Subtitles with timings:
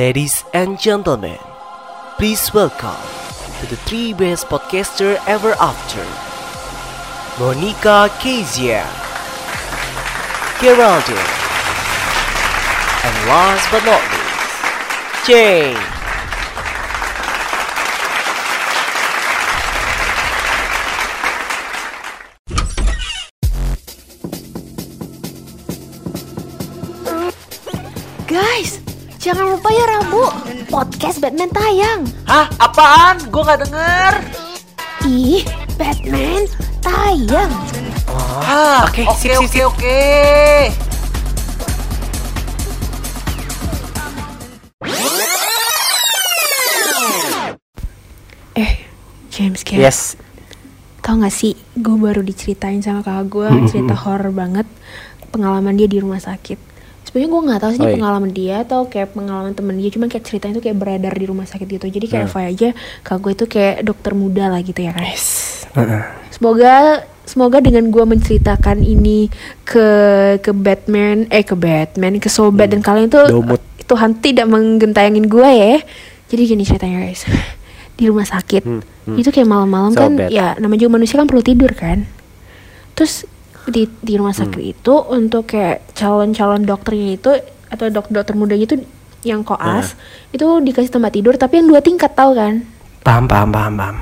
[0.00, 1.36] Ladies and gentlemen,
[2.16, 3.04] please welcome
[3.60, 6.00] to the three best podcaster ever after
[7.36, 8.88] Monica Kezia,
[10.56, 11.36] Geraldine,
[13.04, 15.89] and last but not least, Jane.
[31.10, 32.00] Podcast Batman tayang.
[32.22, 32.46] Hah?
[32.62, 33.16] Apaan?
[33.34, 34.14] Gue gak denger.
[35.10, 35.42] Ih,
[35.74, 36.46] Batman
[36.78, 37.50] tayang.
[38.46, 39.98] Ah, oke, oke, oke, oke.
[48.54, 48.72] Eh,
[49.34, 49.82] James Gary.
[49.82, 50.14] Yes,
[51.02, 54.70] Tau gak sih, gue baru diceritain sama kakak gue cerita horror banget
[55.34, 56.70] pengalaman dia di rumah sakit.
[57.10, 57.96] Sebenarnya gue nggak tahu sih ini Oh, iya.
[57.98, 61.42] pengalaman dia atau kayak pengalaman temen dia, cuman kayak ceritanya tuh kayak beredar di rumah
[61.42, 61.86] sakit gitu.
[61.90, 62.32] Jadi kayak Hmm.
[62.32, 62.68] FYI aja,
[63.02, 65.02] kakak gue itu kayak dokter muda lah gitu ya kan.
[65.04, 65.26] yes.
[65.72, 66.02] Heeh.
[66.30, 66.74] Semoga
[67.24, 69.26] semoga dengan gue menceritakan ini
[69.64, 69.86] ke
[70.38, 73.58] ke Batman eh ke Batman ke sobat dan kalian tuh Domut.
[73.84, 75.82] Tuhan tidak menggentayangin gue ya.
[76.26, 77.26] Jadi gini ceritanya guys.
[77.94, 78.62] Di rumah sakit.
[79.10, 80.30] Itu kayak malam-malam kan Sobat.
[80.30, 82.06] ya namanya juga manusia kan perlu tidur kan.
[82.94, 83.26] Terus
[83.68, 87.30] di di rumah sakit itu untuk kayak calon-calon dokternya itu
[87.70, 88.76] atau dokter-dokter mudanya itu
[89.20, 90.00] yang koas
[90.32, 92.64] itu dikasih tempat tidur tapi yang dua tingkat tahu kan.
[93.04, 93.96] Paham, paham, paham, paham.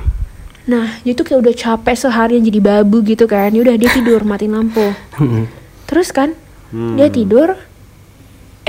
[0.69, 3.49] Nah, dia tuh kayak udah capek seharian jadi babu gitu kan.
[3.51, 4.93] Ya udah dia tidur matiin lampu.
[5.17, 5.49] Hmm.
[5.89, 6.37] Terus kan
[6.69, 7.57] dia tidur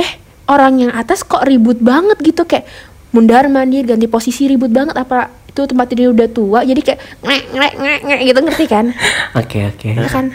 [0.00, 0.11] eh
[0.48, 2.64] orang yang atas kok ribut banget gitu kayak
[3.12, 7.42] mundar mandir ganti posisi ribut banget apa itu tempat tidur udah tua jadi kayak ngek
[7.52, 8.86] ngek ngek ngek gitu ngerti kan?
[9.41, 9.88] Oke, oke.
[9.92, 10.33] Ya kan?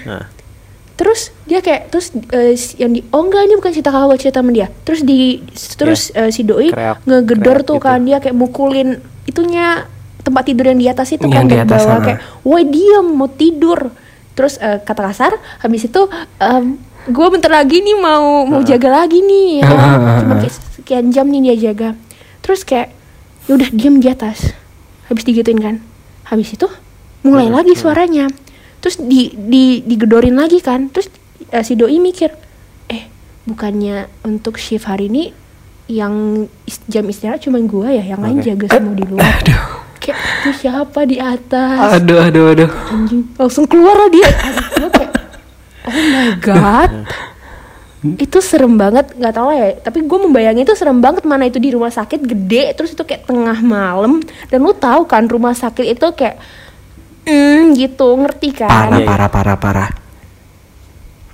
[0.95, 2.16] Terus dia kayak terus
[2.56, 4.67] si- yang di oh enggak ini bukan cerita kakak cerita sama dia.
[4.81, 5.44] Terus di
[5.75, 7.83] terus eh, si doi Kreak- ngegedor kreak tuh gitu.
[7.83, 8.89] kan dia kayak mukulin
[9.25, 9.83] itunya
[10.22, 12.06] tempat tidur yang di atas itu Yang kan di atas bawah sana.
[12.06, 13.79] kayak woi diam mau tidur.
[14.31, 16.01] Terus eh, kata kasar habis itu
[17.06, 19.63] gue bentar lagi nih mau mau jaga lagi nih ya.
[19.66, 20.00] kan.
[20.22, 21.89] Cuma kayak sekian jam nih dia jaga.
[22.39, 22.95] Terus kayak
[23.45, 24.56] ya udah diam di atas.
[25.06, 25.75] Habis digituin kan.
[26.25, 26.66] Habis itu
[27.22, 28.31] mulai lagi suaranya.
[28.85, 30.94] Terus di di digedorin lagi kan.
[30.94, 31.09] Terus
[31.50, 32.29] eh, si doi mikir,
[32.85, 33.09] "Eh,
[33.50, 35.34] bukannya untuk shift hari ini
[35.90, 39.41] yang is- jam istirahat cuma gua ya, yang lain jaga semua di luar."
[40.06, 41.97] Kayak itu siapa di atas?
[41.97, 42.69] Aduh, aduh, aduh.
[42.94, 43.25] anjing.
[43.41, 44.29] Langsung keluar lah dia.
[44.78, 45.12] Aduh, kayak
[45.90, 46.91] oh my god.
[48.22, 49.18] Itu serem banget.
[49.18, 49.81] Nggak tahu ya.
[49.81, 51.25] Tapi gue membayangin itu serem banget.
[51.25, 54.22] Mana itu di rumah sakit gede terus itu kayak tengah malam.
[54.53, 56.38] Dan lu tahu kan rumah sakit itu kayak
[57.25, 59.90] hmm gitu ngerti kan Parah, parah, parah, parah.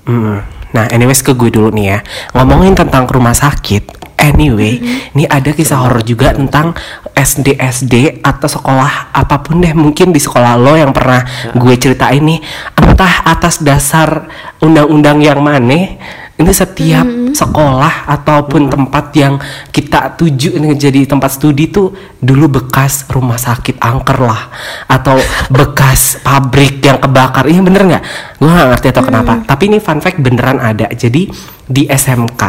[0.07, 0.41] Hmm.
[0.72, 2.00] Nah, anyways ke gue dulu nih ya.
[2.34, 4.02] Ngomongin tentang rumah sakit.
[4.22, 4.78] Anyway,
[5.18, 6.78] ini ada kisah horor juga tentang
[7.09, 11.25] SD SD atau sekolah apa pun deh mungkin di sekolah lo yang pernah
[11.57, 12.38] gue ceritain nih
[12.78, 14.29] entah atas dasar
[14.62, 15.97] undang-undang yang mana
[16.33, 19.37] ini setiap sekolah ataupun tempat yang
[19.69, 24.49] kita tuju ini jadi tempat studi tuh dulu bekas rumah sakit angker lah
[24.85, 25.21] atau
[25.53, 27.45] bekas pabrik yang kebakar.
[27.45, 28.03] Ini bener nggak?
[28.37, 29.33] Gue nggak ngerti atau kenapa.
[29.43, 30.89] Tapi ini fun fact beneran ada.
[30.89, 31.29] Jadi
[31.63, 32.41] di SMK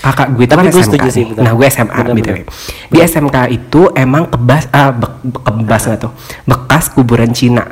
[0.00, 1.42] kakak gue itu Tapi kan gue SMK setuju sih, bener.
[1.42, 2.36] nah gue SMA Bener, BTW.
[2.40, 2.46] bener.
[2.88, 6.12] di SMK itu emang kebas ah, be- be- kebas nggak tuh?
[6.46, 7.66] Bekas kuburan Cina.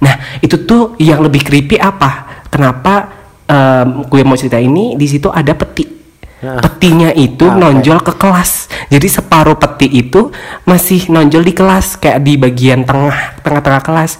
[0.00, 2.42] Nah itu tuh yang lebih creepy apa?
[2.48, 3.19] Kenapa
[3.50, 5.98] em, gue mau cerita ini di situ ada peti
[6.40, 6.56] Ya.
[6.56, 10.32] petinya itu Ah, nonjol ke kelas jadi separuh peti itu
[10.64, 14.12] masih nonjol di kelas kayak di bagian tengah tengah-tengah kelas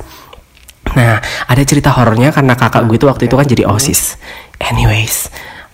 [0.90, 4.19] Nah, ada cerita horornya karena kakak gue itu waktu itu kan jadi OSIS.
[4.58, 5.30] Anyways,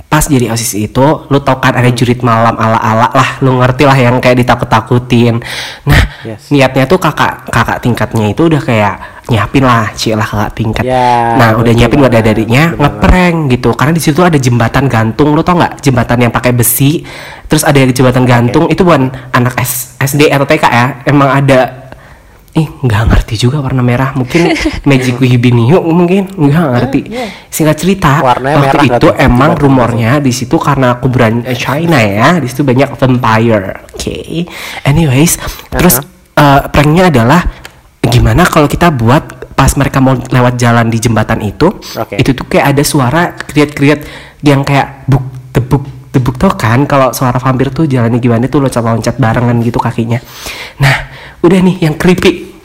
[0.06, 3.96] pas jadi OSIS itu, lu tau kan ada jurit malam ala-ala lah, lu ngerti lah
[3.96, 5.40] yang kayak ditakut-takutin.
[5.88, 6.52] Nah, Yes.
[6.52, 10.84] niatnya tuh kakak kakak tingkatnya itu udah kayak nyiapin lah, cie lah kakak tingkat.
[10.86, 13.68] Ya, nah, udah nyiapin banget, adiknya betul ngeprank gitu.
[13.74, 15.82] Karena di situ ada jembatan gantung, lu tau nggak?
[15.82, 17.02] Jembatan yang pakai besi,
[17.50, 21.86] terus ada jembatan gantung itu bukan anak S- SD atau TK ya, emang ada
[22.56, 24.16] Ih, nggak ngerti juga warna merah.
[24.16, 24.48] Mungkin
[24.88, 27.00] Magic Wihibiniu mungkin nggak ngerti.
[27.52, 32.40] Singkat cerita, Warnanya waktu merah itu emang rumornya di situ karena kuburan eh, China ya,
[32.40, 33.84] di situ banyak vampire.
[33.92, 34.48] Oke.
[34.88, 35.36] Anyways,
[35.68, 36.00] terus
[36.32, 37.44] eh, pranknya adalah
[38.10, 42.20] gimana kalau kita buat pas mereka mau lewat jalan di jembatan itu, Oke.
[42.20, 44.00] itu tuh kayak ada suara kriat-kriat
[44.44, 45.82] yang kayak buk tebuk
[46.12, 50.20] tebuk tau kan kalau suara vampir tuh jalannya gimana tuh loncat-loncat barengan gitu kakinya.
[50.80, 50.96] Nah,
[51.44, 52.55] udah nih yang creepy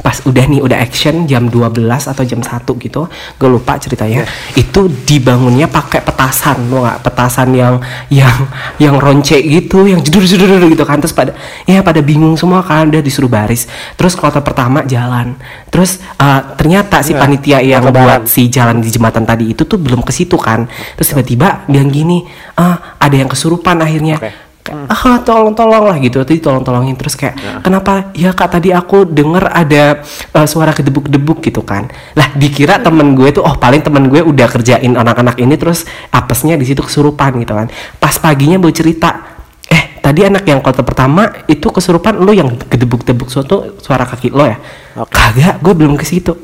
[0.00, 3.06] pas udah nih udah action jam 12 atau jam 1 gitu
[3.36, 4.24] gue lupa ceritanya.
[4.56, 6.98] Itu dibangunnya pakai petasan lo nggak?
[7.04, 8.36] Petasan yang yang
[8.80, 10.98] yang ronce gitu yang jedur jedur gitu kan.
[10.98, 11.32] Terus pada
[11.68, 13.68] ya pada bingung semua kan udah disuruh baris.
[13.94, 15.36] Terus kloter pertama jalan.
[15.68, 18.24] Terus eh, ternyata si Iya, panitia yang ketebalan.
[18.24, 20.66] buat si jalan di jembatan tadi itu tuh belum ke situ kan.
[20.96, 22.24] Terus tiba-tiba bilang gini
[22.56, 24.16] ah ada yang kesurupan akhirnya.
[24.18, 24.49] Oke.
[24.60, 26.20] Kayak, ah tolong tolong lah gitu.
[26.20, 28.12] Tadi tolong tolongin terus kayak kenapa?
[28.12, 31.88] Ya kak tadi aku denger ada eh, suara kedebuk debuk gitu kan.
[32.12, 36.60] Lah dikira temen gue tuh oh paling temen gue udah kerjain anak-anak ini terus apesnya
[36.60, 37.72] di situ kesurupan gitu kan.
[37.96, 39.40] Pas paginya baru cerita
[39.70, 44.28] eh tadi anak yang kota pertama itu kesurupan lo yang gedebuk debuk suatu suara kaki
[44.28, 44.60] lo ya?
[45.00, 45.08] Oke.
[45.08, 46.36] kagak gue belum ke situ.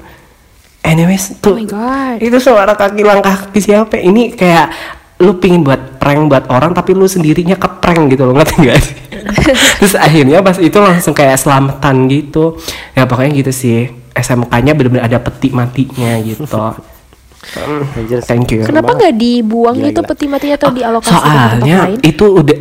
[0.87, 2.17] Anyways tuh Oh my God.
[2.23, 3.99] itu suara kaki langkah kaki siapa?
[3.99, 8.37] Ini kayak lu pingin buat prank buat orang tapi lu sendirinya ke prank gitu loh
[8.37, 8.97] ngerti gak sih?
[9.81, 12.61] Terus akhirnya pas itu langsung kayak selamatan gitu.
[12.93, 13.89] Ya pokoknya gitu sih.
[14.17, 16.47] SMK-nya bener-bener ada peti matinya gitu.
[18.27, 18.67] Thank you.
[18.67, 20.11] Kenapa nggak dibuang Gila, gitu gila.
[20.11, 21.99] peti matinya atau dialokasi ke tempat soalnya lain?
[22.03, 22.59] itu udah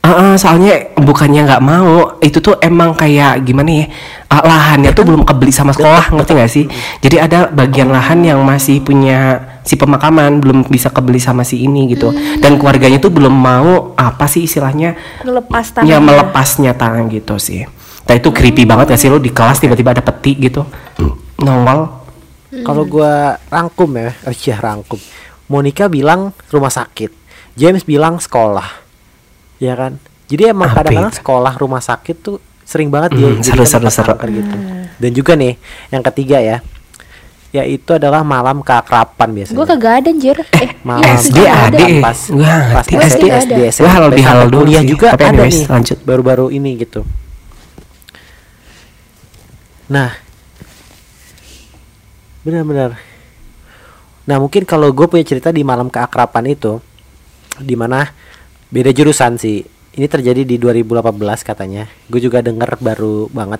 [0.00, 2.16] Ah, ah, soalnya bukannya nggak mau.
[2.24, 3.86] Itu tuh emang kayak gimana ya
[4.32, 6.64] ah, lahannya tuh belum kebeli sama sekolah ngerti nggak sih?
[7.04, 11.86] Jadi ada bagian lahan yang masih punya si pemakaman belum bisa kebeli sama si ini
[11.88, 12.10] gitu
[12.42, 15.98] dan keluarganya tuh belum mau apa sih istilahnya Melepas ya tangannya.
[16.02, 17.62] melepasnya tangan gitu sih
[18.02, 20.66] nah itu creepy banget gak sih lo di kelas tiba-tiba ada peti gitu
[21.38, 22.02] nongol
[22.66, 24.98] Kalau gua rangkum ya, oh iya rangkum.
[25.46, 27.14] Monica bilang rumah sakit,
[27.54, 28.66] James bilang sekolah,
[29.56, 30.02] ya kan?
[30.26, 34.14] Jadi emang kadang-kadang sekolah rumah sakit tuh sering banget dia Hmm, jadi seru, seru, seru.
[34.34, 34.56] gitu.
[34.98, 35.54] Dan juga nih
[35.88, 36.58] yang ketiga ya,
[37.50, 39.58] yaitu adalah malam keakrapan biasanya.
[39.58, 40.36] Gue kagak ada anjir.
[40.60, 41.78] Eh, Malam iya, SD ada.
[41.98, 42.86] Pas gua pas.
[42.86, 43.52] SD, SD SD.
[43.74, 43.90] SMP, Gua
[44.30, 45.98] halal dulu kuliah juga Tapi ada anyways, nih lanjut.
[46.06, 47.00] baru-baru ini gitu.
[49.90, 50.14] Nah,
[52.46, 52.96] benar-benar.
[54.30, 56.78] Nah mungkin kalau gue punya cerita di malam keakraban itu,
[57.58, 58.06] di mana
[58.70, 59.58] beda jurusan sih.
[59.90, 61.90] Ini terjadi di 2018 katanya.
[62.06, 63.58] Gue juga denger baru banget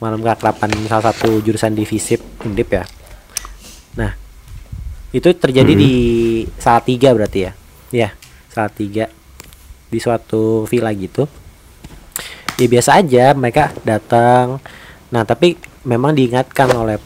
[0.00, 2.84] malam keakraban salah satu jurusan di FISIP Undip ya.
[4.00, 4.16] Nah
[5.12, 5.92] itu terjadi di
[6.56, 7.52] Salatiga berarti ya?
[7.92, 8.08] Ya
[8.48, 9.12] Salatiga
[9.92, 11.28] di suatu villa gitu.
[12.56, 14.56] Ya biasa aja mereka datang.
[15.12, 16.96] Nah tapi memang diingatkan oleh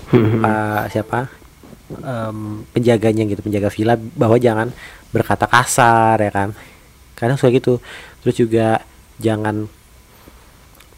[0.42, 1.26] pak siapa?
[2.00, 4.70] Em, penjaganya gitu penjaga villa bahwa jangan
[5.10, 6.54] berkata kasar ya kan?
[7.18, 7.82] Kadang suka gitu.
[8.22, 8.86] Terus juga
[9.18, 9.66] jangan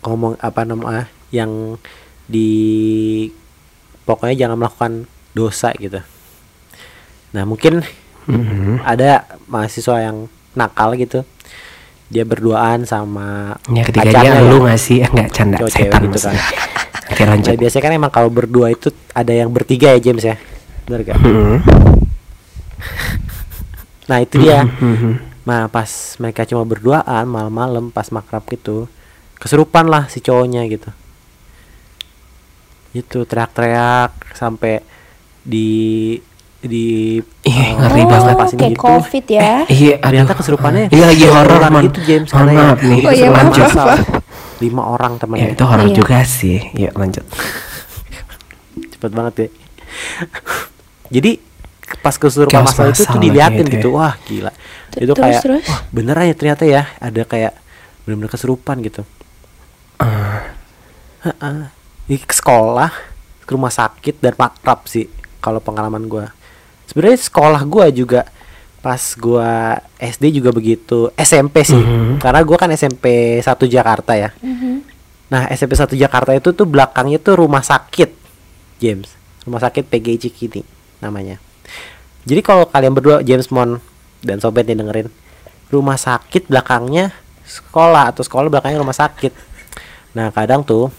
[0.04, 1.80] ngomong apa namanya yang
[2.24, 2.50] di
[4.02, 4.92] pokoknya jangan melakukan
[5.32, 6.00] dosa gitu
[7.30, 7.82] nah mungkin
[8.24, 8.82] Mhm.
[8.82, 11.22] ada mahasiswa yang nakal gitu
[12.06, 14.62] dia berduaan sama Ya pacarnya lu ya.
[14.64, 14.98] nggak sih?
[15.00, 16.44] Enggak canda Cowok setan cewek gitu maksudnya.
[17.06, 17.54] Oke Nah, lanjut.
[17.56, 20.34] biasanya kan emang kalau berdua itu ada yang bertiga ya James ya
[20.82, 21.18] bener gak?
[21.18, 21.56] Mhm.
[24.06, 25.42] nah itu dia Mhm.
[25.42, 25.86] nah pas
[26.16, 28.86] mereka cuma berduaan malam-malam pas makrab gitu
[29.36, 30.90] kesurupan lah si cowoknya gitu
[32.96, 34.80] itu teriak-teriak sampai
[35.42, 36.16] di
[36.58, 38.34] di Ih, eh, ngeri oh, banget.
[38.34, 38.82] pasin kayak gitu.
[38.82, 39.52] covid ya.
[39.66, 41.84] Iya, ternyata kesurupannya Ini lagi horor, orang Mon.
[41.86, 42.58] gitu James karena ya.
[42.58, 43.00] maaf nih.
[43.00, 43.68] Oh iya, lanjut.
[43.70, 43.98] maaf.
[44.56, 45.94] lima orang Ya temannya itu horor Iya.
[45.94, 46.58] juga sih.
[46.74, 47.24] Yuk lanjut.
[48.76, 49.48] cepet banget ya
[51.06, 51.30] jadi
[52.02, 53.94] pas kesurupan masal itu tuh diliatin itu gitu ya.
[53.94, 54.52] wah gila
[54.90, 55.64] T- itu terus, kayak terus?
[55.68, 57.52] wah bener aja ternyata ya ada kayak
[58.02, 59.02] bener-bener kesurupan gitu.
[60.00, 60.40] Heeh.
[61.26, 61.66] Ini
[62.06, 62.90] ke sekolah
[63.46, 65.10] ke rumah sakit dan makrab sih
[65.42, 66.30] kalau pengalaman gua.
[66.86, 68.26] Sebenarnya sekolah gua juga
[68.82, 71.78] pas gua SD juga begitu SMP sih.
[71.78, 72.22] Mhm.
[72.22, 74.30] karena gua kan SMP 1 Jakarta ya.
[74.38, 74.86] Mhm.
[75.30, 78.14] Nah SMP 1 Jakarta itu tuh belakangnya tuh rumah sakit
[78.78, 79.10] James.
[79.42, 80.62] Rumah sakit PGI Cikini
[81.02, 81.38] namanya.
[82.26, 83.78] Jadi kalau kalian berdua James Mon
[84.22, 85.10] dan sobat yang dengerin
[85.66, 87.10] Rumah sakit belakangnya
[87.42, 89.34] sekolah atau sekolah belakangnya rumah sakit.
[90.14, 90.94] Nah kadang tuh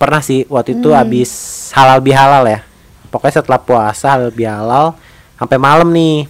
[0.00, 1.28] Pernah sih waktu itu habis
[1.76, 2.64] halal bihalal ya.
[3.12, 4.96] Pokoknya setelah puasa halal bihalal
[5.40, 6.28] Sampai malam nih.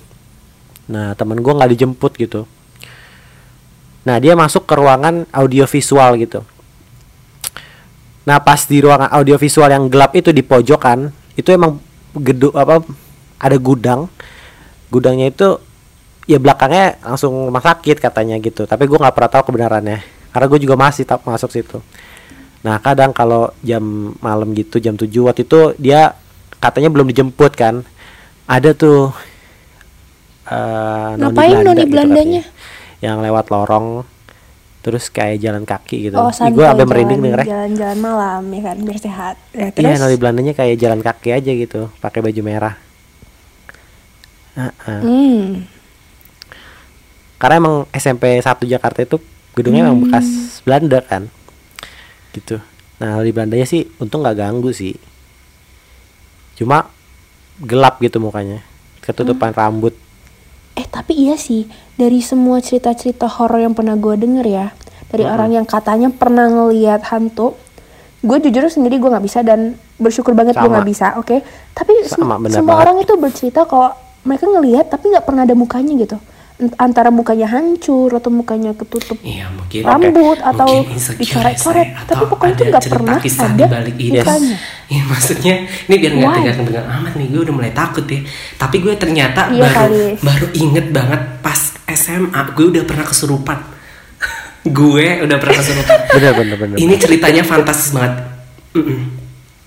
[0.87, 2.47] Nah temen gua nggak dijemput gitu.
[4.07, 6.47] Nah dia masuk ke ruangan audiovisual gitu.
[8.23, 11.83] Nah pas di ruangan audiovisual yang gelap itu di pojokan itu emang
[12.15, 12.87] gedung apa
[13.39, 14.07] ada gudang.
[14.95, 15.59] Gudangnya itu
[16.31, 18.63] ya belakangnya langsung rumah sakit katanya gitu.
[18.63, 20.03] Tapi gue nggak pernah tahu kebenarannya.
[20.31, 21.83] Karena gue juga masih tak masuk situ
[22.61, 23.83] nah kadang kalau jam
[24.19, 26.13] malam gitu jam 7 waktu itu dia
[26.57, 27.81] katanya belum dijemput kan
[28.45, 29.17] ada tuh
[30.45, 32.43] eh, Ngapain noni gitu Belandanya?
[32.43, 32.99] katanya.
[33.01, 34.05] yang lewat lorong
[34.81, 38.77] terus kayak jalan kaki gitu Oh, gue sampai merinding jalan- dengernya Jalan-jalan malam ya kan
[38.81, 39.35] biar sehat.
[39.53, 42.75] Ya, Iya, terus nari Belandanya kayak jalan kaki aja gitu, pakai baju merah.
[44.51, 45.01] Heeh.
[45.01, 45.45] hmm.
[47.37, 49.17] Karena emang SMP 1 Jakarta itu
[49.53, 50.25] gedungnya emang bekas
[50.61, 51.29] Belanda kan.
[52.33, 52.61] Gitu.
[53.01, 54.95] Nah, di Belandanya sih untung nggak ganggu sih.
[56.59, 56.87] Cuma
[57.63, 58.61] gelap gitu mukanya.
[59.01, 59.97] Ketutupan rambut.
[60.77, 64.67] Eh tapi iya sih dari semua cerita-cerita horor yang pernah gue denger ya
[65.11, 67.59] dari orang yang katanya pernah ngelihat hantu,
[68.23, 71.43] gue jujur sendiri gue nggak bisa dan bersyukur banget gue nggak bisa, oke?
[71.75, 72.83] Tapi sem- bener semua banget.
[72.87, 73.91] orang itu bercerita kalau
[74.23, 76.17] mereka ngelihat tapi nggak pernah ada mukanya gitu,
[76.77, 82.13] antara mukanya hancur atau mukanya ketutup Iya mungkin rambut atau mungkin insecure dicoret-coret, ya, tapi
[82.21, 84.19] Atau pokoknya itu nggak pernah kisah ada di balik ini.
[84.19, 84.57] mukanya.
[84.91, 85.55] Iya maksudnya
[85.87, 86.39] ini biar nggak Why?
[86.43, 88.21] tegang-tegang amat nih gue udah mulai takut ya.
[88.57, 90.05] Tapi gue ternyata Iya baru kali.
[90.21, 93.59] baru inget banget pas SMA gue udah pernah kesurupan.
[94.79, 95.97] gue udah pernah kesurupan.
[96.11, 96.77] Bener bener bener.
[96.77, 98.15] ini ceritanya fantastis banget.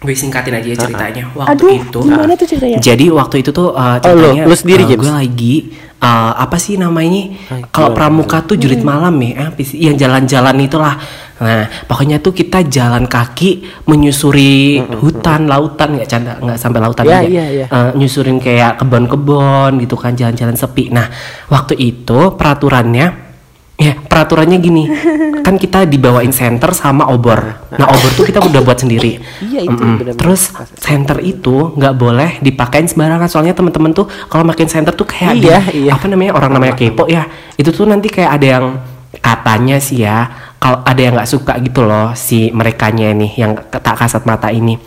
[0.04, 1.24] Gue singkatin aja ya ceritanya.
[1.32, 2.78] Waktu Aduh, itu gimana tuh ceritanya?
[2.78, 5.56] Jadi waktu itu tuh uh, Oh, lu- ceritanya lu sendiri, uh, gue lagi
[6.04, 7.24] uh, apa sih namanya?
[7.72, 9.80] Kalau pramuka tuh jurit malam ya, eh, apa sih?
[9.80, 11.00] yang jalan-jalan itulah.
[11.44, 17.20] Nah, pokoknya tuh kita jalan kaki menyusuri hutan, lautan nggak canda, nggak sampai lautan Iya,
[17.20, 17.32] juga.
[17.32, 17.66] iya, iya.
[17.68, 20.92] Uh, nyusurin kayak kebon-kebon gitu kan, jalan-jalan sepi.
[20.92, 21.08] Nah,
[21.48, 23.23] waktu itu peraturannya
[23.74, 24.86] Ya, peraturannya gini.
[25.46, 27.42] kan kita dibawain senter sama obor.
[27.74, 29.20] Nah, obor tuh kita udah buat sendiri.
[29.42, 29.98] Iya, itu Mm-mm.
[30.00, 30.16] benar-benar.
[30.16, 30.42] Terus
[30.78, 33.28] center itu nggak boleh dipakein sembarangan.
[33.28, 35.92] Soalnya temen-temen tuh kalau makin center tuh kayak Iya, di- iya.
[35.94, 37.26] apa namanya orang namanya kepo ya.
[37.56, 38.66] Itu tuh nanti kayak ada yang
[39.14, 40.26] katanya sih ya,
[40.58, 44.78] kalau ada yang nggak suka gitu loh si merekanya nih yang tak kasat mata ini.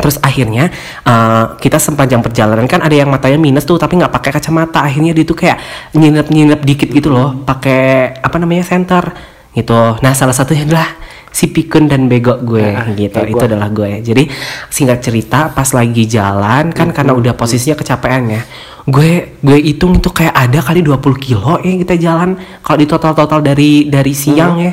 [0.00, 4.30] Terus akhirnya eh, kita sepanjang perjalanan kan ada yang matanya minus tuh tapi nggak pakai
[4.32, 4.80] kacamata.
[4.80, 5.60] Akhirnya dia tuh kayak
[5.92, 9.12] nyinep-nyinep dikit gitu loh, pakai apa namanya center
[9.52, 9.98] gitu.
[9.98, 10.88] Nah salah satunya adalah
[11.30, 13.14] si pikun dan bego gue Ah, gitu.
[13.14, 13.46] kayak Itu gua.
[13.46, 13.90] adalah gue.
[14.00, 14.26] Jadi
[14.66, 18.42] singkat cerita pas lagi jalan kan karena udah posisinya kecapean ya.
[18.82, 23.38] Gue gue hitung itu kayak ada kali 20 kilo ya kita jalan kalau di total-total
[23.40, 24.72] dari dari siang ya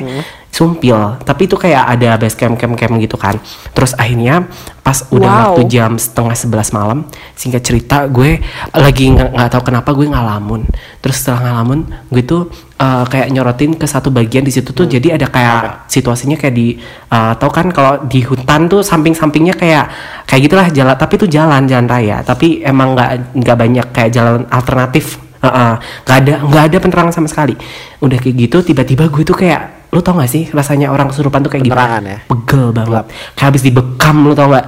[0.58, 1.22] sumpil.
[1.22, 3.38] Tapi itu kayak ada base camp camp camp gitu kan.
[3.70, 4.50] Terus akhirnya
[4.82, 5.38] pas udah Wow.
[5.54, 7.04] waktu jam setengah sebelas malam
[7.38, 8.42] singkat cerita gue
[8.74, 10.66] lagi nggak tahu kenapa gue ngalamun.
[10.98, 15.14] Terus setelah ngalamun gue tuh eh, kayak nyorotin ke satu bagian di situ tuh jadi
[15.14, 16.74] ada kayak situasinya kayak di
[17.14, 19.86] eh, tau kan kalau di hutan tuh samping-sampingnya kayak
[20.26, 22.26] kayak gitulah jalan tapi itu jalan jalan raya.
[22.26, 25.22] Tapi emang nggak nggak banyak kayak jalan alternatif.
[25.38, 27.54] Nggak ada nggak ada penerangan sama sekali.
[28.02, 31.50] Udah kayak gitu tiba-tiba gue tuh kayak lu tau gak sih rasanya orang kesurupan tuh
[31.56, 32.20] kayak Penerangan gimana ya?
[32.28, 32.88] pegel banget.
[32.92, 33.06] Gelap.
[33.32, 34.66] kayak habis dibekam lu tau gak?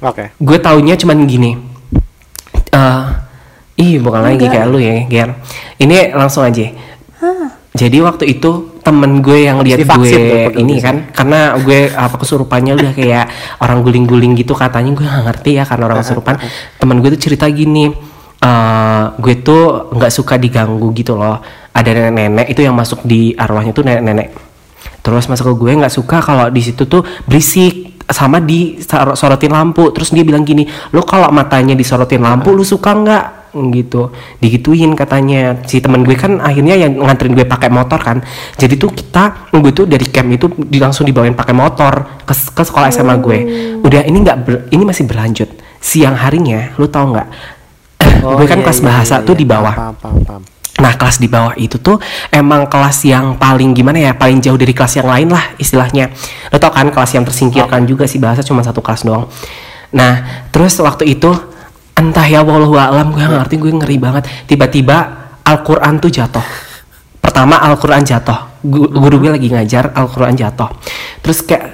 [0.00, 0.24] Oke.
[0.38, 1.50] gue taunya cuman gini.
[2.70, 3.02] Eh
[3.80, 5.30] ih bukan lagi kayak lu ya Ger.
[5.82, 6.70] Ini langsung aja.
[7.70, 12.74] Jadi waktu itu temen gue yang lihat tuh, gue ini kan karena gue apa kesurupannya
[12.74, 13.30] udah kayak
[13.62, 16.34] orang guling-guling gitu katanya gue gak ngerti ya karena orang kesurupan.
[16.78, 17.90] temen gue tuh cerita gini
[18.40, 21.42] eh gue tuh nggak suka diganggu gitu loh.
[21.70, 24.49] Ada nenek-nenek itu yang masuk di arwahnya tuh nenek-nenek
[25.00, 29.54] terus masuk ke gue nggak suka kalau di situ tuh berisik sama di sor- sorotin
[29.54, 29.94] lampu.
[29.94, 33.24] Terus dia bilang gini lo kalau matanya disorotin lampu lu suka nggak?
[33.50, 34.10] Gitu.
[34.38, 35.62] Digituin katanya.
[35.66, 38.18] Si temen gue kan akhirnya yang nganterin gue pakai motor kan.
[38.58, 40.46] Jadi tuh kita gue tuh dari camp itu
[40.78, 43.38] langsung dibawain pakai motor ke, ke sekolah SMA gue.
[43.82, 45.50] Udah ini nggak ini masih berlanjut.
[45.80, 47.28] Siang harinya lu tau nggak?
[48.20, 49.40] Gue kan iya, kelas iya, bahasa iya, tuh iya.
[49.40, 49.74] di bawah.
[49.74, 50.42] Paham, paham, paham.
[50.80, 52.00] Nah kelas di bawah itu tuh
[52.32, 56.08] emang kelas yang paling gimana ya paling jauh dari kelas yang lain lah istilahnya.
[56.48, 59.28] Lo tau kan kelas yang tersingkirkan juga sih bahasa cuma satu kelas doang.
[59.92, 61.30] Nah terus waktu itu
[61.94, 64.24] entah ya wallahu alam gue nggak ngerti gue ngeri banget.
[64.48, 64.96] Tiba-tiba
[65.44, 66.44] Al-Quran tuh jatuh.
[67.20, 68.64] Pertama Al-Quran jatuh.
[68.64, 70.72] Gu- Guru gue lagi ngajar Al-Quran jatuh.
[71.20, 71.64] Terus kayak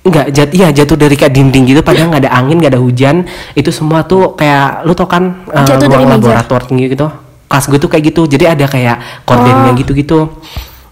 [0.00, 3.28] nggak jatuh ya jatuh dari kayak dinding gitu padahal nggak ada angin nggak ada hujan
[3.52, 7.06] itu semua tuh kayak lu tau kan eh, Jatuh dari gitu
[7.50, 8.22] kelas gue tuh kayak gitu.
[8.30, 10.30] Jadi ada kayak kordennya gitu-gitu.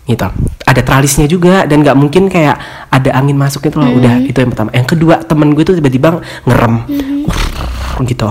[0.03, 0.27] Gitu.
[0.67, 2.59] Ada tralisnya juga dan nggak mungkin kayak
[2.91, 3.95] ada angin masuk gitu loh.
[3.95, 4.75] Udah itu yang pertama.
[4.75, 6.75] Yang kedua temen gue tuh tiba-tiba ngerem.
[8.03, 8.29] Gitu.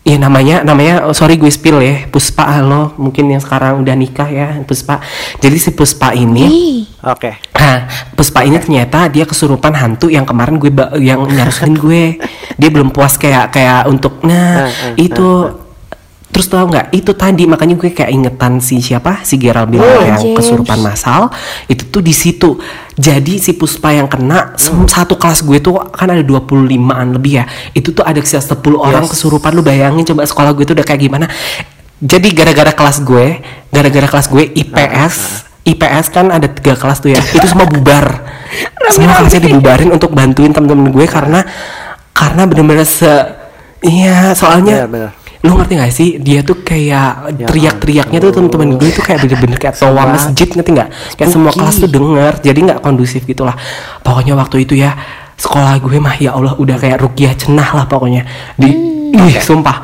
[0.00, 2.96] Ya namanya namanya oh, sorry gue spill ya Puspa halo.
[2.96, 5.02] Mungkin yang sekarang udah nikah ya Puspa.
[5.42, 6.46] Jadi si Puspa ini
[7.04, 7.36] Oke.
[7.56, 7.84] Nah,
[8.16, 12.16] Puspa ini ternyata dia kesurupan hantu yang kemarin gue yang nyarusin gue.
[12.56, 15.59] Dia belum puas kayak kayak untuk Ah, nah ah, itu
[16.40, 20.00] terus tau nggak itu tadi makanya gue kayak ingetan si siapa si Gerald bilang Oh,
[20.00, 20.40] yang James.
[20.40, 21.28] kesurupan masal
[21.68, 22.56] itu tuh di situ.
[22.96, 24.88] Jadi si Puspa yang kena Hmm.
[24.88, 27.44] satu kelas gue tuh kan ada 25-an lebih ya.
[27.70, 29.12] Itu tuh ada sekitar 10 orang Yes.
[29.12, 31.28] kesurupan lu bayangin coba sekolah gue tuh udah kayak gimana.
[32.00, 35.16] Jadi gara-gara kelas gue, gara-gara kelas gue IPS
[35.60, 38.24] IPS kan ada tiga kelas tuh ya itu semua bubar
[38.96, 41.44] semua kelasnya dibubarin untuk bantuin temen-temen gue karena
[42.10, 43.12] karena bener-bener se
[43.84, 45.19] iya soalnya Bener, bener.
[45.40, 46.08] Lu ngerti gak sih?
[46.20, 50.70] Dia tuh kayak Ya teriak-teriaknya tuh temen-temen gue tuh kayak bener-bener kayak toa masjid ngerti
[50.76, 50.90] nggak?
[51.16, 53.56] Kayak semua kelas tuh denger jadi nggak kondusif gitulah.
[54.04, 54.92] Pokoknya waktu itu ya
[55.40, 58.28] sekolah gue mah ya Allah udah kayak rukiah cenah lah pokoknya.
[58.60, 58.68] Di
[59.16, 59.80] ih sumpah.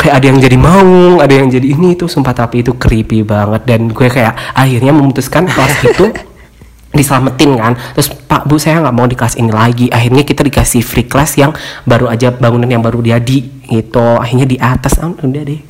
[0.00, 2.36] Kayak ada yang jadi maung ada yang jadi ini tuh sumpah.
[2.36, 3.64] Tapi itu creepy banget.
[3.64, 6.12] Dan gue kayak akhirnya memutuskan kelas itu
[6.98, 7.72] diselamatin kan.
[7.96, 9.88] Terus pak bu saya nggak mau di kelas ini lagi.
[9.88, 11.56] Akhirnya kita dikasih free class yang
[11.88, 14.18] baru aja bangunan yang baru jadi gitu.
[14.18, 15.62] Akhirnya di atas ah, udah deh.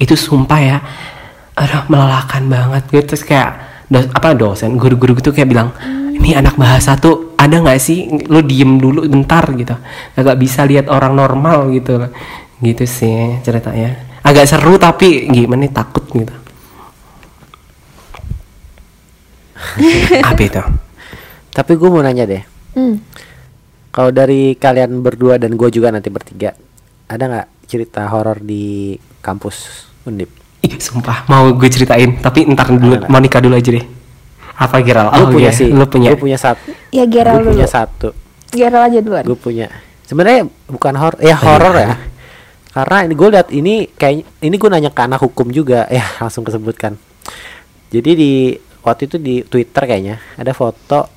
[0.00, 0.78] Itu sumpah ya.
[1.54, 3.14] Aduh melelahkan banget gitu.
[3.14, 3.50] Terus kayak
[3.92, 5.68] dos, apa dosen guru-guru gitu kayak bilang
[6.16, 8.08] ini anak bahasa tuh ada nggak sih?
[8.26, 9.76] Lu diem dulu bentar gitu.
[10.16, 12.08] Agak bisa lihat orang normal gitu.
[12.64, 14.18] Gitu sih ceritanya.
[14.24, 16.34] Agak seru tapi gimana nih takut gitu.
[20.30, 20.62] Apa itu?
[21.52, 22.42] Tapi gue mau nanya deh.
[22.72, 22.96] Hmm.
[23.92, 26.56] Kalau dari kalian berdua dan gue juga nanti bertiga,
[27.06, 30.30] ada nggak cerita horor di kampus Undip?
[30.62, 33.82] Ih, sumpah mau gue ceritain tapi entar dulu Ada, mau nikah dulu aja deh
[34.52, 35.68] apa Giral Gue oh punya iya, sih.
[35.72, 36.70] lu punya Gue punya satu.
[36.94, 37.52] Ya Gerald Gue dulu.
[37.58, 38.08] punya satu.
[38.52, 39.24] Gerald aja duluan.
[39.24, 39.66] Gue punya.
[40.04, 41.96] Sebenarnya bukan horor, ya horor ya.
[42.70, 46.44] Karena ini gue lihat ini kayak ini gue nanya ke anak hukum juga, ya langsung
[46.44, 46.94] kesebutkan.
[47.90, 48.32] Jadi di
[48.84, 51.08] waktu itu di Twitter kayaknya ada foto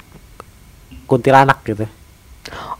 [1.06, 1.86] kuntilanak gitu.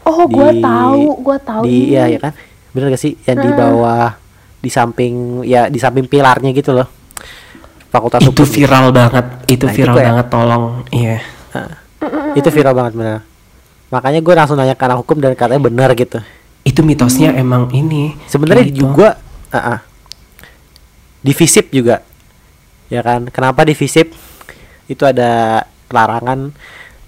[0.06, 1.62] Oh, di- tahu, gua tahu.
[1.66, 2.32] Di iya ya kan?
[2.76, 3.16] Bener gak sih?
[3.24, 4.12] Yang di bawah
[4.56, 6.84] di samping ya di samping pilarnya gitu loh.
[7.88, 8.44] Fakultas itu Hukum.
[8.46, 11.16] viral banget itu Nah, itu viral kayak- banget tolong iya
[12.34, 13.20] Itu viral banget bener.
[13.88, 16.20] Makanya gue langsung nanya ke anak hukum dan katanya benar gitu.
[16.60, 18.90] itu mitosnya emang ini Sebenarnya gitu.
[18.90, 19.16] juga
[19.48, 19.78] ah, ah.
[21.22, 22.02] di FISIP juga.
[22.86, 23.30] Ya kan?
[23.30, 24.10] Kenapa di FISIP
[24.86, 26.50] itu ada larangan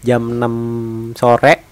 [0.01, 1.68] jam 6 sore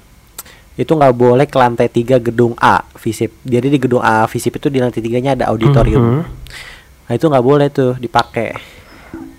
[0.76, 3.32] itu nggak boleh ke lantai 3 gedung A FISIP.
[3.42, 6.04] Jadi di gedung A FISIP itu di lantai tiganya ada auditorium.
[6.04, 6.22] Mhm.
[7.02, 8.50] Nah, itu nggak boleh tuh dipakai.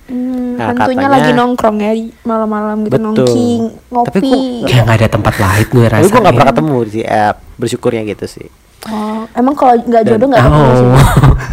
[0.08, 1.92] Hmm, Nah, tentunya katanya- lagi nongkrong ya
[2.24, 3.06] malam-malam gitu Betul.
[3.14, 4.32] nongking, Tapi ngopi.
[4.64, 7.04] kok- ya nggak ada tempat lain gue Tapi rasa gue nggak pernah ketemu sih.
[7.04, 8.48] Eh, bersyukurnya gitu sih.
[8.88, 10.88] Oh, emang kalau nggak jodoh nggak ketemu sih.
[10.88, 11.04] oh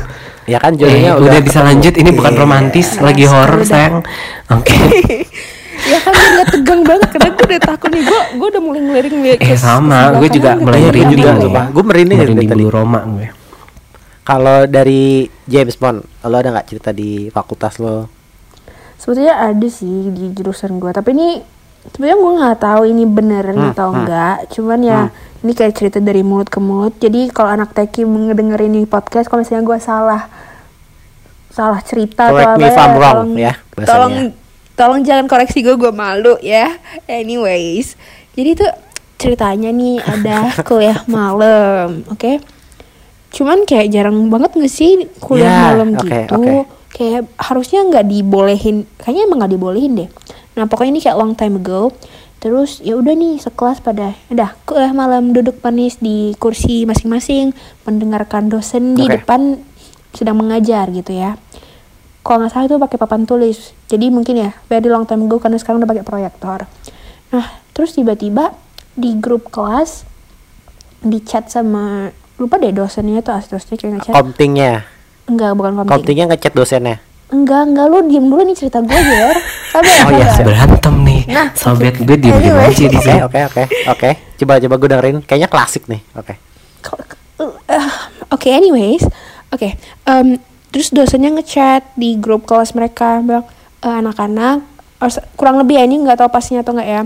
[0.54, 1.68] Ya kan eh, jodohnya udah, bisa ketemu.
[1.72, 2.40] lanjut ini bukan Iya.
[2.40, 3.66] romantis Nah, lagi horor dah.
[3.66, 3.96] sayang
[4.50, 4.76] oke
[5.84, 8.80] ya kan gue udah tegang banget karena gue udah takut nih gue gue udah mulai
[8.80, 11.42] ngelirik ngelirik eh sama gue juga mulai Iya, merinding juga, nih.
[11.42, 11.64] sumpah.
[11.68, 12.58] Gue merinding dari merinding tadi.
[12.58, 13.26] bulu Roma gue
[14.22, 15.04] Kalau dari
[15.44, 18.08] James Bond, lo ada nggak cerita di fakultas lo?
[18.94, 21.36] sebetulnya ada sih di jurusan gue tapi ini
[21.86, 23.96] sebenarnya gue nggak tahu ini beneran Hmm, atau hmm.
[24.00, 25.00] enggak cuman ya
[25.38, 29.44] ini kayak cerita dari mulut ke mulut jadi kalau anak teki mendengar ini podcast kalau
[29.44, 30.22] misalnya gue salah
[31.50, 33.92] salah cerita Correct atau apa ya, wrong, tolong, ya, bahasanya.
[33.92, 34.14] tolong
[34.74, 36.74] tolong jangan koreksi gue gue malu ya.
[37.06, 37.94] Anyways
[38.34, 38.72] jadi tuh
[39.14, 42.42] ceritanya nih ada kuliah malam oke?
[43.30, 46.34] Cuman kayak jarang banget nggak sih kuliah Ya, malam oke, gitu?
[46.34, 46.56] oke.
[46.94, 50.08] kayak harusnya nggak dibolehin kayaknya emang nggak dibolehin deh.
[50.54, 51.90] Nah pokoknya ini kayak long time ago.
[52.38, 58.46] Terus ya udah nih sekelas pada udah kuliah malam duduk manis di kursi masing-masing mendengarkan
[58.46, 59.16] dosen di Oke.
[59.16, 59.64] depan
[60.12, 61.40] sedang mengajar gitu ya
[62.24, 65.54] kalau nggak salah itu pakai papan tulis jadi mungkin ya very long time ago karena
[65.54, 66.64] sekarang udah pakai proyektor
[67.28, 68.56] nah terus tiba-tiba
[68.94, 70.08] di grup kelas
[70.98, 74.88] di chat sama lupa deh dosennya tuh asli kayak ngechat Komtingnya,
[75.26, 76.96] enggak bukan komting komtingnya ngechat dosennya.
[77.26, 79.28] enggak enggak lu diem dulu nih cerita gue ya
[79.72, 83.40] sabar Oh iya, berantem nih Nah, sobat gue diem diem aja di Oke, sini oke,
[83.44, 84.10] oke, oke.
[84.38, 85.16] Coba, coba gue dengerin.
[85.20, 85.98] Kayaknya klasik nih.
[86.14, 86.34] Oke.
[86.78, 87.00] Kok-
[87.66, 87.86] eh,
[88.30, 89.02] Oke, anyways,
[89.50, 89.68] oke.
[90.04, 90.38] em,
[90.74, 93.46] terus dosennya ngechat di grup kelas mereka bilang
[93.78, 94.66] "Eh, anak-anak
[95.06, 97.02] se- kurang lebih ya ini nggak tahu pastinya atau nggak ya.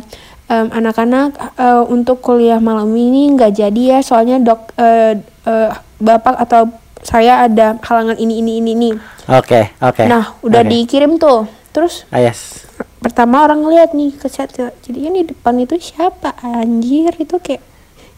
[0.48, 6.40] Em, anak-anak eh, untuk kuliah malam ini nggak jadi ya soalnya dok eh, eh, bapak
[6.40, 8.90] atau saya ada halangan ini ini ini ini.
[9.28, 10.02] Oke, oke.
[10.04, 10.70] Nah, udah Oke.
[10.72, 11.44] dikirim tuh.
[11.68, 12.64] Terus Ah, yes.
[12.98, 17.62] pertama orang ngeliat nih ke chat jadi di depan itu siapa anjir itu kayak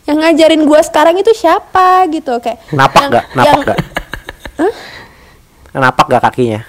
[0.06, 3.24] yang ngajarin gua sekarang itu siapa gitu kayak Napak yang- gak?
[3.34, 3.78] Napak yang- gak?
[5.74, 6.62] Napak gak kakinya?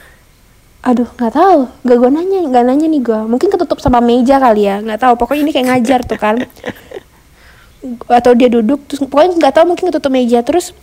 [0.81, 3.21] aduh nggak tahu gak gua nanya nggak nanya nih gua.
[3.29, 4.81] Mungkin ketutup sama meja kali ya.
[4.81, 6.41] Nggak tahu pokoknya ini kayak ngajar tuh kan.
[8.17, 10.41] Atau dia duduk terus pokoknya nggak tahu mungkin ketutup meja.
[10.41, 10.73] Terus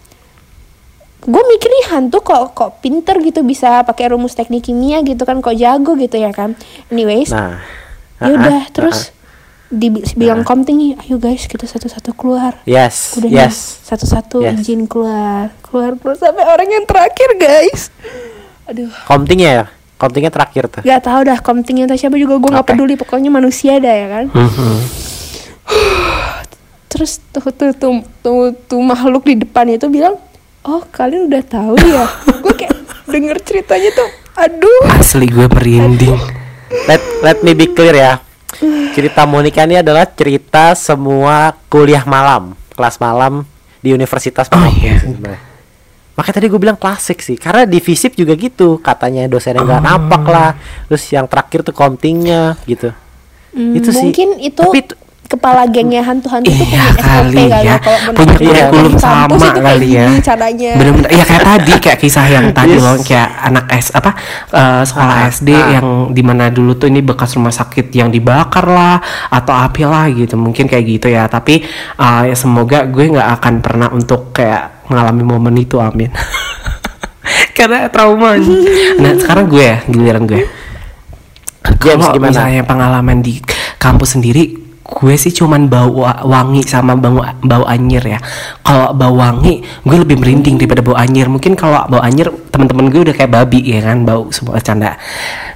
[1.18, 5.42] gue mikir nih hantu kok kok pinter gitu bisa pakai rumus teknik kimia gitu kan.
[5.42, 6.54] Kok jago gitu ya kan.
[6.94, 7.58] Anyways Nah.
[8.22, 9.10] ya udah ah, terus
[9.68, 13.84] dibilang komting nih ayo guys kita satu-satu keluar Yes, udah yes.
[13.84, 14.64] satu-satu Yes.
[14.64, 17.92] izin keluar keluar keluar sampai orang yang terakhir guys
[18.64, 19.64] aduh Komtingnya ya?
[19.98, 20.86] Komtingnya terakhir tuh.
[20.86, 22.70] Gak tau dah komtingnya atau siapa juga gue nggak Oke.
[22.70, 24.24] peduli pokoknya manusia dah ya kan.
[24.30, 24.76] Mhm.
[26.88, 30.16] Terus tuh tuh tuh, tuh, tuh makhluk di depan itu bilang,
[30.62, 32.06] oh kalian udah tahu ya.
[32.46, 32.78] gue kayak
[33.10, 34.82] denger ceritanya tuh, aduh.
[34.94, 36.14] Asli gue merinding.
[36.86, 38.22] Let let me be clear ya.
[38.92, 43.46] Cerita Monica ini adalah cerita semua kuliah malam, kelas malam
[43.78, 44.98] di universitas Oh, iya.
[44.98, 45.14] sih.
[46.18, 49.86] Makanya tadi gue bilang klasik sih, karena di FISIP juga gitu, katanya dosennya nggak Oh.
[49.86, 50.50] nampak lah,
[50.90, 52.90] terus yang terakhir tuh komtingnya gitu.
[53.54, 54.02] Hmm, Itu sih.
[54.02, 57.98] mungkin itu Tapi itu- kepala gengnya hantu-hantu itu Iya punya SOP kali kali ya, kalau
[58.16, 60.04] punya kurikulum sama itu kayak kali ya.
[60.08, 60.70] gini caranya.
[60.74, 62.80] Bener-bener, ya kayak tadi kayak kisah yang tadi Yes.
[62.80, 64.10] loh, kayak anak S apa
[64.50, 65.64] eh, sekolah Ah, SD ah.
[65.76, 68.96] yang di mana dulu tuh ini bekas rumah sakit yang dibakar lah
[69.28, 71.28] atau api lah gitu, mungkin kayak gitu ya.
[71.28, 71.60] Tapi
[71.94, 76.08] eh, ya semoga gue nggak akan pernah untuk kayak mengalami momen itu, amin.
[77.56, 78.32] Karena trauma.
[79.02, 80.40] nah sekarang gue ya, giliran gue.
[81.84, 82.32] James, Kalau gimana?
[82.32, 83.44] misalnya pengalaman di
[83.76, 84.56] kampus sendiri,
[84.88, 88.18] gue sih cuman bau wa- wangi sama bau bau anyir ya.
[88.60, 91.28] Kalau bau wangi, gue lebih merinding daripada bau anyir.
[91.28, 94.96] Mungkin kalau bau anyir, teman-teman gue udah kayak babi ya kan, bau semua canda.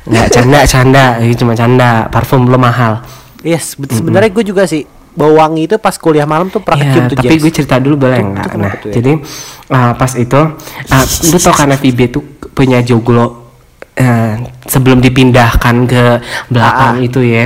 [0.05, 2.07] Nggak canda, canda, ini cuma canda.
[2.07, 3.01] Parfum lo mahal.
[3.41, 7.05] Yes, bet- sebenarnya gue juga sih bau wangi itu pas kuliah malam tuh pernah Ya,
[7.05, 7.41] tuh tapi James.
[7.41, 8.49] gue cerita dulu boleh nggak?
[8.55, 8.95] Nah, tuh ya?
[8.97, 9.13] jadi
[9.69, 10.41] uh, pas itu,
[10.89, 13.53] uh, lu tau kan FIB tuh punya joglo
[13.95, 16.03] uh, sebelum dipindahkan ke
[16.49, 17.05] belakang Ah, ah.
[17.05, 17.45] itu ya.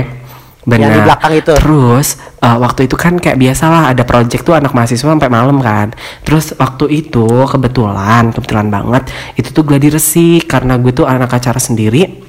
[0.67, 1.51] Yang di belakang itu.
[1.55, 2.07] Terus
[2.43, 5.95] uh, waktu itu kan kayak biasalah ada project tuh anak mahasiswa sampai malam kan.
[6.27, 9.07] Terus waktu itu kebetulan, kebetulan banget
[9.39, 12.27] itu tuh gue diresik karena gue tuh anak acara sendiri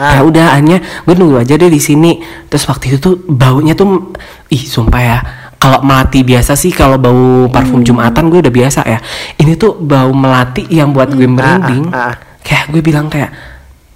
[0.00, 0.16] Ah.
[0.16, 4.16] ya udah hanya gue nunggu aja deh di sini terus waktu itu tuh baunya tuh
[4.48, 5.18] ih sumpah ya
[5.60, 8.98] kalau melati biasa sih kalau bau parfum jumatan gue udah biasa ya
[9.36, 12.14] ini tuh bau melati yang buat gue merinding ah, ah.
[12.40, 13.28] kayak gue bilang kayak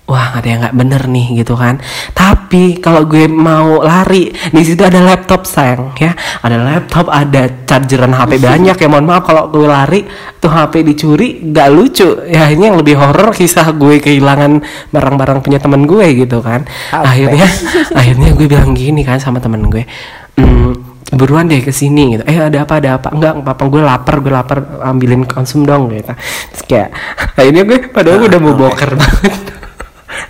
[0.05, 1.81] wah ada yang nggak bener nih gitu kan
[2.13, 6.13] tapi kalau gue mau lari di situ ada laptop sayang ya
[6.45, 10.05] ada laptop ada chargeran HP banyak ya mohon maaf kalau gue lari
[10.45, 14.61] tuh HP dicuri nggak lucu ya ini yang lebih horor kisah gue kehilangan
[14.93, 17.09] barang-barang punya temen gue gitu kan Apa?
[17.09, 17.49] akhirnya
[18.01, 19.89] akhirnya gue bilang gini kan sama temen gue
[20.35, 20.75] "Hmm,
[21.15, 22.27] buruan deh ke sini gitu.
[22.27, 23.09] Eh ada apa ada apa?
[23.15, 26.11] Enggak, enggak apa gue lapar, gue lapar ambilin konsum dong gitu.
[26.11, 26.89] Terus kayak
[27.39, 29.54] akhirnya gue padahal gue udah mau boker banget.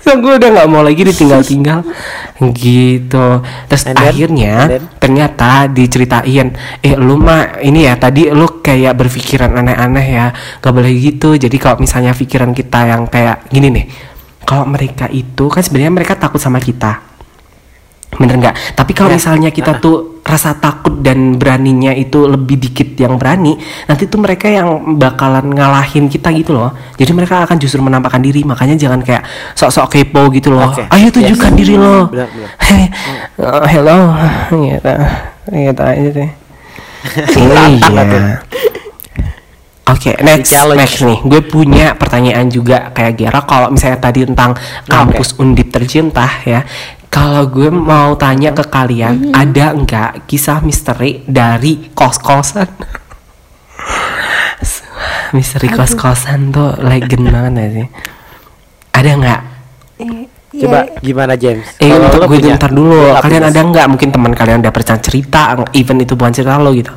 [0.05, 1.81] So gue udah nggak mau lagi ditinggal-tinggal
[2.53, 3.41] gitu.
[3.41, 4.85] Terus And then- akhirnya and then?
[5.01, 6.53] ternyata diceritain,
[6.85, 10.27] eh lu mah ini ya tadi lu kayak berpikiran aneh-aneh ya,
[10.61, 11.41] gak boleh gitu.
[11.41, 13.87] Jadi kalau misalnya pikiran kita yang kayak gini nih,
[14.45, 17.14] kalau mereka itu kan sebenarnya mereka takut sama kita
[18.15, 19.19] bener nggak tapi kalau Ya.
[19.19, 24.49] misalnya kita tuh rasa takut dan beraninya itu lebih dikit yang berani nanti tuh mereka
[24.49, 29.21] yang bakalan ngalahin kita gitu loh jadi mereka akan justru menampakkan diri makanya jangan kayak
[29.53, 30.87] sok-sok kepo gitu loh Oke.
[30.89, 31.59] ayo tunjukkan Yes.
[31.59, 32.51] diri lo Benar, benar.
[32.65, 32.85] Hei,
[33.39, 33.99] oh, hello
[34.51, 34.95] gitu
[35.53, 36.31] gitu aja deh
[37.37, 38.23] Lantang iya tuh.
[39.85, 40.81] Oke, next, challenge.
[40.81, 41.19] next nih.
[41.21, 43.45] Gue punya pertanyaan juga kayak Gera.
[43.45, 44.57] Kalau misalnya tadi tentang
[44.89, 46.65] kampus Undip tercinta ya,
[47.15, 52.67] kalau gue mau tanya ke kalian, ada nggak kisah misteri dari kos-kosan?
[55.31, 57.87] misteri kos-kosan tuh legend banget gak sih?
[58.95, 59.41] Ada nggak?
[59.99, 61.67] Eh, Coba ya, gimana James?
[61.83, 62.95] Eh, Kalau untuk gue punya- ntar dulu.
[63.11, 63.87] lo Kalian ada nggak?
[63.91, 65.41] Mungkin teman kalian udah pernah cerita,
[65.75, 66.95] even itu bukan cerita lo gitu.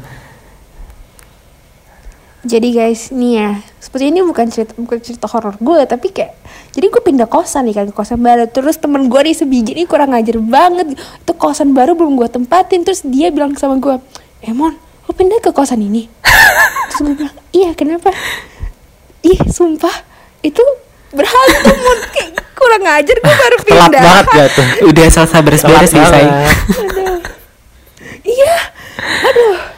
[2.48, 3.52] Jadi guys, nih ya,
[3.84, 6.32] seperti ini bukan cerita bukan cerita horor gue, tapi kayak
[6.72, 8.48] jadi gue pindah kosan nih kan, kosan baru.
[8.48, 10.96] Terus temen gue nih sebiji nih kurang ngajar banget.
[10.96, 12.88] Itu kosan baru belum gue tempatin.
[12.88, 14.00] Terus dia bilang sama gue,
[14.40, 16.08] Emon, lo pindah ke kosan ini?
[16.96, 18.16] Terus gue bilang, iya kenapa?
[19.28, 19.94] Ih, sumpah,
[20.40, 20.64] itu
[21.12, 24.02] berhantu mon kayak kurang ngajar gue baru telat pindah.
[24.02, 24.68] banget gak tuh?
[24.88, 26.26] Udah selesai beres-beres Telat nih, say.
[26.26, 26.56] banget.
[26.80, 27.20] Aduh.
[28.24, 28.56] Iya.
[29.28, 29.77] Aduh.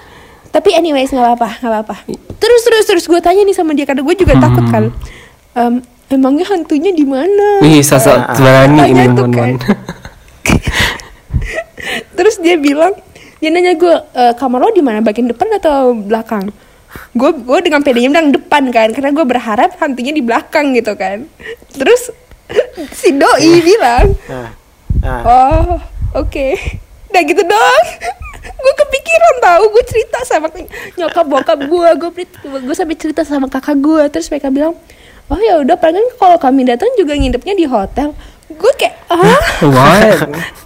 [0.60, 1.96] Tapi anyways nggak apa-apa, nggak apa-apa.
[2.36, 4.92] Terus terus terus gue tanya nih sama dia karena gue juga takut kan.
[5.56, 5.80] Em,
[6.12, 7.64] emangnya hantunya di mana?
[7.64, 8.36] Wih, sosok Ah, ah.
[8.36, 9.34] berani ini mon kan.
[9.56, 9.56] mon.
[12.20, 12.92] Terus dia bilang,
[13.40, 15.00] dia nanya gue, "E, kamar lo di mana?
[15.00, 16.52] Bagian depan atau belakang?
[17.16, 21.24] Gue gue dengan pedenya bilang depan kan, karena gue berharap hantunya di belakang gitu kan.
[21.72, 22.12] Terus
[23.00, 24.52] si doi bilang, Nah,
[25.00, 25.22] nah.
[25.24, 25.80] Oh,
[26.20, 26.52] oke.
[27.10, 27.86] Udah gitu doang.
[28.40, 30.48] gue kepikiran tahu gue cerita sama
[30.94, 32.12] nyokap bokap gue gue
[32.60, 34.76] gue sampai cerita sama kakak gue terus mereka bilang
[35.28, 38.12] oh ya udah paling kalau kami datang juga nginepnya di hotel
[38.50, 40.24] gue kayak ah What?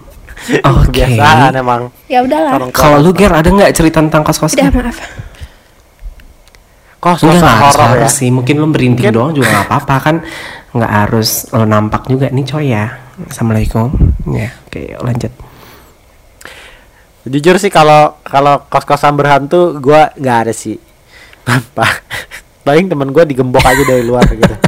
[0.75, 1.05] Oke.
[1.05, 1.87] Kebiasaan emang.
[2.05, 4.59] ya udahlah Kalau lu Ger ada nggak cerita tentang kos-kosan?
[4.59, 4.97] udah maaf
[6.99, 7.93] kos Enggak kosan nggak harus horor ya.
[7.99, 10.15] harus sih, mungkin lu merinding Mungkin- doang juga nggak apa-apa kan.
[10.73, 12.89] nggak harus lo nampak juga nih coy ya
[13.23, 13.93] assalamualaikum
[14.27, 15.29] ya oke lanjut
[17.23, 20.75] Jujur sih kalau kalau kos-kosan berhantu gua nggak ada sih.
[21.43, 21.87] Apa?
[22.63, 24.55] Paling temen gua digembok aja dari luar gitu.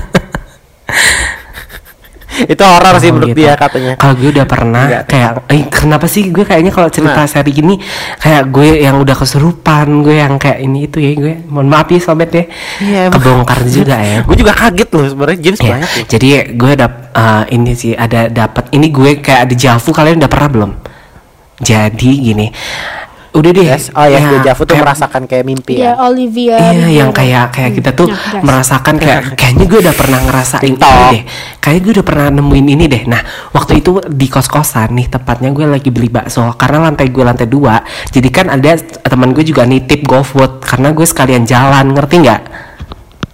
[2.36, 3.48] itu horor sih menurut gitu.
[3.48, 3.96] dia katanya.
[3.96, 5.04] Kalau gue udah pernah Enggak.
[5.08, 7.32] kayak, eh, kenapa sih gue kayaknya kalau cerita Nah.
[7.32, 7.80] seri gini
[8.20, 11.34] kayak gue yang udah kesurupan, gue yang kayak ini itu ya gue.
[11.48, 12.44] Mohon maaf ya sobat ya.
[12.84, 13.24] Iya, emang.
[13.24, 14.20] Kebongkar juga ya.
[14.28, 16.06] Gue juga kaget loh sebenarnya James Ya, banyak loh.
[16.12, 16.28] jadi
[16.60, 20.50] gue dap eh, ini sih ada dapat ini gue kayak di Javu kalian udah pernah
[20.52, 20.72] belum?
[21.56, 22.48] Jadi gini,
[23.32, 23.68] udah deh.
[23.68, 23.92] Yes.
[23.92, 26.08] Oh ya, gue Javu tuh kayak- merasakan kayak mimpi ya ya.
[26.08, 28.44] Olivia Iya, yang kayak kayak kita tuh Ya, guys.
[28.44, 31.22] merasakan kayak kayaknya gue udah pernah ngerasain ini deh.
[31.60, 33.04] Kayaknya gue udah pernah nemuin ini deh.
[33.08, 37.24] Nah, waktu itu di kos kosan nih, tepatnya gue lagi beli bakso karena lantai gue
[37.24, 37.80] lantai dua.
[38.08, 42.42] Jadi kan ada teman gue juga nitip GoFood karena gue sekalian jalan, ngerti nggak?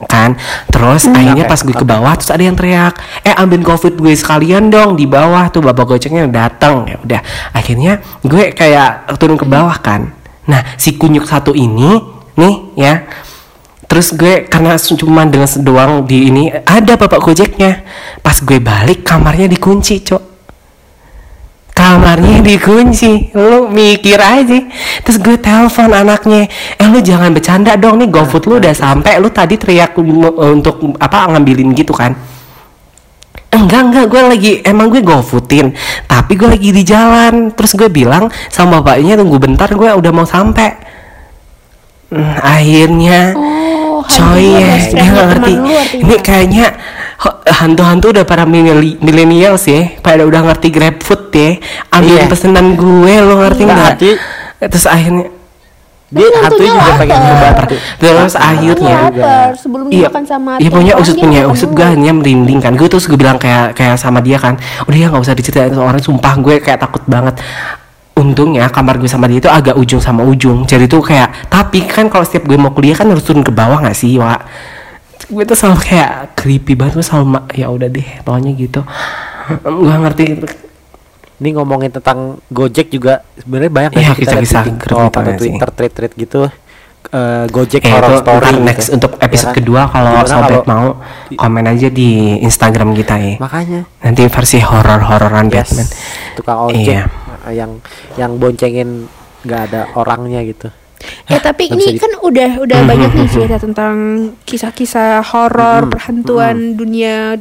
[0.07, 0.37] Kan?
[0.69, 4.13] Terus akhirnya Oke, pas gue ke bawah terus ada yang teriak eh ambil GoFood gue
[4.15, 5.51] sekalian dong di bawah.
[5.51, 7.21] Tuh bapak gojeknya datang ya udah.
[7.51, 10.15] Akhirnya gue kayak turun ke bawah kan.
[10.47, 12.01] Nah si kunyuk satu ini
[12.39, 13.05] nih ya.
[13.91, 17.83] Terus gue karena cuma dengan doang di ini ada bapak gojeknya.
[18.23, 20.30] Pas gue balik kamarnya dikunci cok
[21.81, 23.33] kamarnya dikunci.
[23.33, 24.59] Lu mikir aja.
[25.01, 26.45] Terus gue telepon anaknya
[26.77, 29.17] eh lu jangan bercanda dong nih GoFood lu udah sampai.
[29.17, 32.13] Lu tadi teriak m- untuk apa ngambilin gitu kan.
[33.51, 35.75] Enggak enggak gue lagi emang gue GoFoodin
[36.07, 37.49] tapi gue lagi di jalan.
[37.51, 40.93] Terus gue bilang sama bapaknya tunggu bentar gue udah mau sampai.
[42.11, 45.53] Hmm, akhirnya Oh, coy ya ngerti.
[45.95, 46.75] ini kayaknya
[47.45, 49.93] hantu-hantu udah para millenni- millennials ya.
[50.01, 51.61] Pada udah ngerti grab food ya.
[51.93, 52.25] Ambil Iya.
[52.25, 53.93] pesanan gue lo ngerti Nggak,
[54.67, 55.29] terus akhirnya
[56.11, 57.17] Dia hantunya juga pengen
[57.71, 57.79] tuh.
[57.95, 59.55] terus akhirnya lapar.
[59.55, 62.75] Sebelum Iya, dimakan sama iya punya usut punya usut gue hanya merinding kan.
[62.75, 64.59] Gue terus gue bilang kayak kayak sama dia kan.
[64.83, 66.03] Udah ya nggak usah diceritain sama orang.
[66.03, 67.39] Sumpah gue kayak takut banget.
[68.11, 70.67] Untungnya kamar gue sama dia itu agak ujung sama ujung.
[70.67, 73.79] Jadi tuh kayak tapi kan kalau setiap gue mau kuliah kan harus turun ke bawah
[73.79, 74.41] nggak sih Wak
[75.31, 78.81] gue tuh selalu kayak creepy banget gue selalu ma- ya udah deh pokoknya gitu
[79.61, 80.25] gue ngerti
[81.41, 85.33] Ini ngomongin tentang Gojek juga sebenarnya banyak Iya, ya kita kisah-kisah di TikTok atau.
[85.33, 86.41] Twitter tweet-tweet gitu.
[87.09, 88.61] eh, Gojek Eh, horror itu story gitu.
[88.61, 90.87] next untuk episode Ya kedua kalau sobat kalau- mau
[91.33, 95.87] komen aja di Instagram kita ya Makanya nanti versi horor-hororan yes, Batman
[96.31, 97.03] tukang ojek Iya.
[97.49, 97.71] yang
[98.15, 99.09] yang boncengin
[99.41, 100.69] nggak ada orangnya gitu.
[101.31, 103.95] Ya tapi ini di- kan udah udah banyak nih cerita tentang
[104.43, 107.39] kisah-kisah horor Mm-mm, perhantuan dunia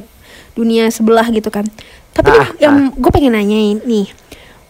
[0.53, 1.67] dunia sebelah gitu kan.
[2.11, 4.07] Tapi Ah, nih, yang gue pengen nanyain nih,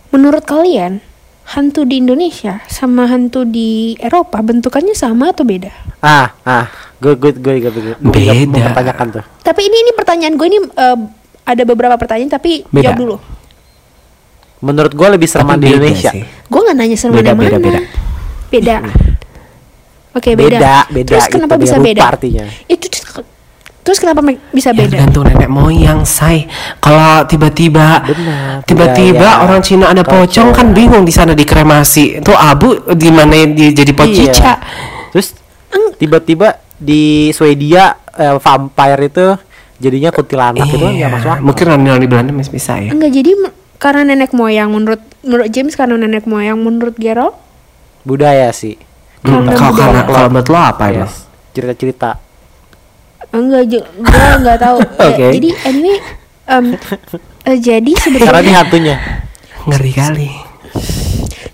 [0.08, 1.00] menurut kalian
[1.46, 5.72] hantu di Indonesia sama hantu di Eropa bentukannya sama atau beda?
[5.98, 8.32] Ah, ah, gue gue gue gue gue Beda.
[8.46, 9.24] mempertanyakan tuh.
[9.42, 10.98] Tapi ini ini pertanyaan gue ini eh,
[11.42, 12.92] ada beberapa pertanyaan tapi Beda.
[12.92, 13.16] jawab dulu.
[14.60, 16.12] Menurut gue lebih serem di Indonesia.
[16.44, 17.40] Gue nggak nanya sama Beda, mana.
[17.42, 17.80] beda, beda.
[18.50, 18.76] Beda.
[20.10, 20.58] Oke beda.
[20.58, 22.02] Beda, beda Terus gitu, kenapa beda bisa beda?
[22.04, 22.44] artinya.
[22.66, 22.86] Itu
[23.80, 24.20] terus kenapa
[24.52, 24.92] bisa Ya, beda?
[24.92, 26.44] tergantung nenek moyang say
[26.78, 28.04] kalau tiba-tiba
[28.62, 30.44] tiba-tiba budaya, orang Cina ada culture.
[30.44, 34.54] pocong kan bingung di sana dikremasi tuh abu gimana dia jadi pocica Iya.
[35.10, 35.32] Terus
[35.96, 39.26] tiba-tiba di Swedia eh, vampire itu
[39.76, 41.32] jadinya kuntilanak itu kan masuk akal.
[41.32, 43.32] Iya, mungkin orang di Belanda masih bisa ya Enggak jadi
[43.76, 47.32] karena nenek moyang menurut menurut James karena nenek moyang menurut Gerald
[48.00, 48.76] budaya sih.
[49.20, 51.14] Hmm, kalau karena kalau menurut lo apa ya Yes.
[51.50, 52.10] Cerita-cerita.
[53.30, 53.82] enggak gue
[54.34, 55.26] enggak tahu Ya, Oke.
[55.34, 55.96] jadi anyway
[56.46, 56.64] em,
[57.44, 58.96] eh, jadi Karena ini sebetulnya hantunya.
[59.62, 60.28] ngeri kali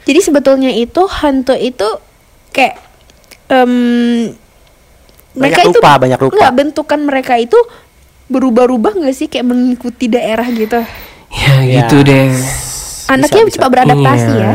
[0.02, 1.88] jadi sebetulnya itu hantu itu
[2.50, 2.78] kayak
[3.48, 3.72] em,
[5.32, 6.32] Banyak itu rupa, banyak rupa.
[6.32, 7.58] enggak bentukan mereka itu
[8.26, 10.80] berubah-ubah nggak sih kayak mengikuti daerah gitu
[11.28, 11.82] ya Ya.
[11.82, 12.30] gitu deh
[13.06, 13.54] anaknya bisa.
[13.54, 14.40] cepat beradaptasi Iya.
[14.40, 14.52] ya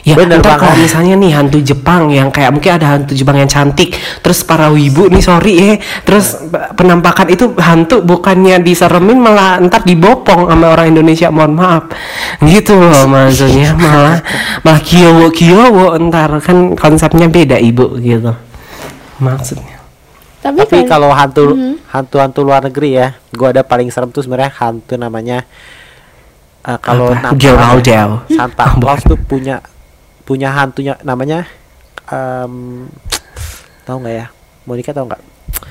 [0.00, 3.46] Ya, Bener ntar kalau misalnya nih hantu Jepang yang kayak mungkin ada hantu Jepang yang
[3.46, 6.40] cantik, terus para wibu nih sorry ya, terus
[6.72, 11.90] penampakan itu hantu bukannya diseremin malah ntar dibopong sama orang Indonesia, mohon maaf,
[12.40, 14.24] gitu loh maksudnya malah
[14.60, 18.32] malah kiowo kiowo ntar kan konsepnya beda ibu gitu,
[19.18, 19.76] maksudnya.
[20.40, 21.92] tapi, Tapi kan- kalau hantu Mhm.
[21.92, 25.44] hantu-hantu luar negeri ya, gua ada paling serem tuh sebenarnya hantu namanya
[26.60, 27.36] eh, kalau nama-.
[28.28, 29.60] Santa Oh, Claus tuh punya
[30.24, 31.46] punya hantunya namanya
[32.10, 32.86] em
[33.84, 34.26] tahu nggak ya?
[34.68, 35.22] Monica tahu nggak?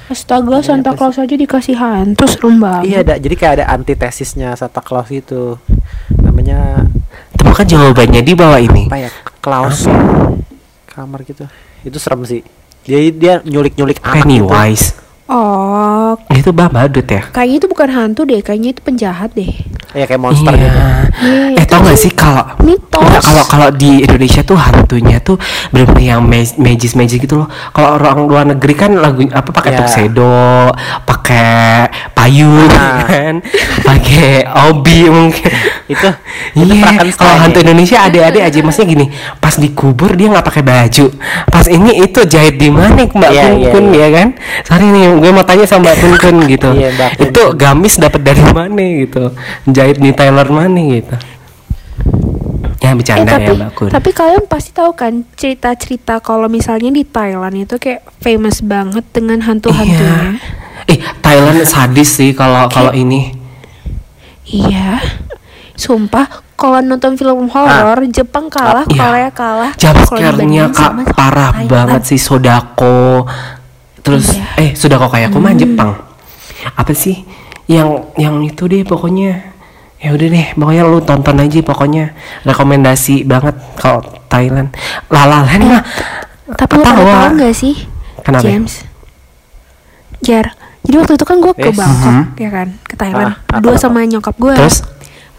[0.09, 3.15] astaga Santa Claus aja dikasih hantu serem banget Iya, ada.
[3.21, 5.57] Jadi kayak ada antitesisnya Santa Claus itu.
[6.17, 6.81] Namanya
[7.37, 8.89] Tapi kan jawabannya di bawah ini.
[8.89, 9.11] apa ya?
[9.39, 9.85] Klaus
[10.89, 11.45] kamar gitu.
[11.85, 12.41] Itu serem sih.
[12.83, 14.49] Jadi dia nyulik-nyulik anak gitu.
[15.29, 17.21] Oh, Itu bah badut ya.
[17.29, 19.53] kayaknya itu bukan hantu deh, kayaknya itu penjahat deh.
[19.93, 20.61] Ya kayak monster iya.
[20.65, 20.79] gitu.
[21.21, 22.45] Iya, eh tau gak sih kalau
[23.21, 25.37] kalau kalau di Indonesia tuh hantunya tuh
[25.69, 26.21] bener-bener yang
[26.57, 27.47] magis magis gitu loh.
[27.73, 29.85] Kalau orang luar negeri kan lagu apa pakai Ya.
[29.85, 30.73] tuxedo,
[31.05, 31.85] pakai
[32.19, 33.07] payung Ah.
[33.09, 33.39] kan,
[33.81, 35.47] pakai obi mungkin.
[35.87, 36.09] Itu
[36.53, 37.57] Iya, Frankenstein kalau hantu.
[37.63, 39.05] Indonesia ada-ada aja maksudnya gini,
[39.39, 41.05] pas dikubur dia nggak pakai baju,
[41.47, 43.99] pas ini itu jahit di mana Mbak Iya, Kun iya, Kun iya.
[44.01, 44.27] ya kan?
[44.65, 46.69] Sorry nih, gue mau tanya sama Mbak Kun Kun gitu.
[46.75, 49.23] Iya, Mbak Kun itu gamis dapat dari mana gitu?
[49.65, 51.15] Jahit di Tailor mana gitu?
[52.89, 53.89] Eh bercanda tapi ya Mbak Kun.
[53.89, 59.39] tapi kalian pasti tahu kan cerita-cerita kalau misalnya di Thailand itu kayak famous banget dengan
[59.39, 60.41] hantu-hantunya.
[60.41, 60.89] Iya.
[60.89, 63.29] Eh Thailand sadis sih kalau kalau ini.
[64.43, 64.97] Iya.
[65.75, 68.97] Sumpah kalau nonton film horor Jepang kalah, Iya.
[68.97, 69.71] Korea kalah.
[69.77, 71.69] Jumpscare-nya kak parah Thailand.
[71.69, 73.23] banget sih Sodako.
[74.01, 74.45] Terus Iya.
[74.57, 75.61] eh Sodako kayak aku mah Hmm.
[75.61, 75.91] Jepang.
[76.73, 77.23] Apa sih
[77.65, 79.48] yang yang itu deh pokoknya.
[79.99, 82.15] Ya udah deh, pokoknya lu tonton aja pokoknya.
[82.41, 84.71] Rekomendasi banget kalau Thailand.
[85.07, 85.83] Lalalan mah
[86.49, 87.13] Tapi lo pada ketawa.
[87.19, 87.75] tahu nggak sih,
[88.21, 88.43] Kenapa?
[88.43, 88.73] James?
[90.19, 90.45] Jar.
[90.79, 91.77] Jadi waktu itu kan gue ke Yes.
[91.77, 92.23] Bangkok, Mhm.
[92.37, 93.27] ya kan, ke Thailand.
[93.29, 94.53] Ah, Berdua apa, sama nyokap gue.
[94.55, 94.77] Terus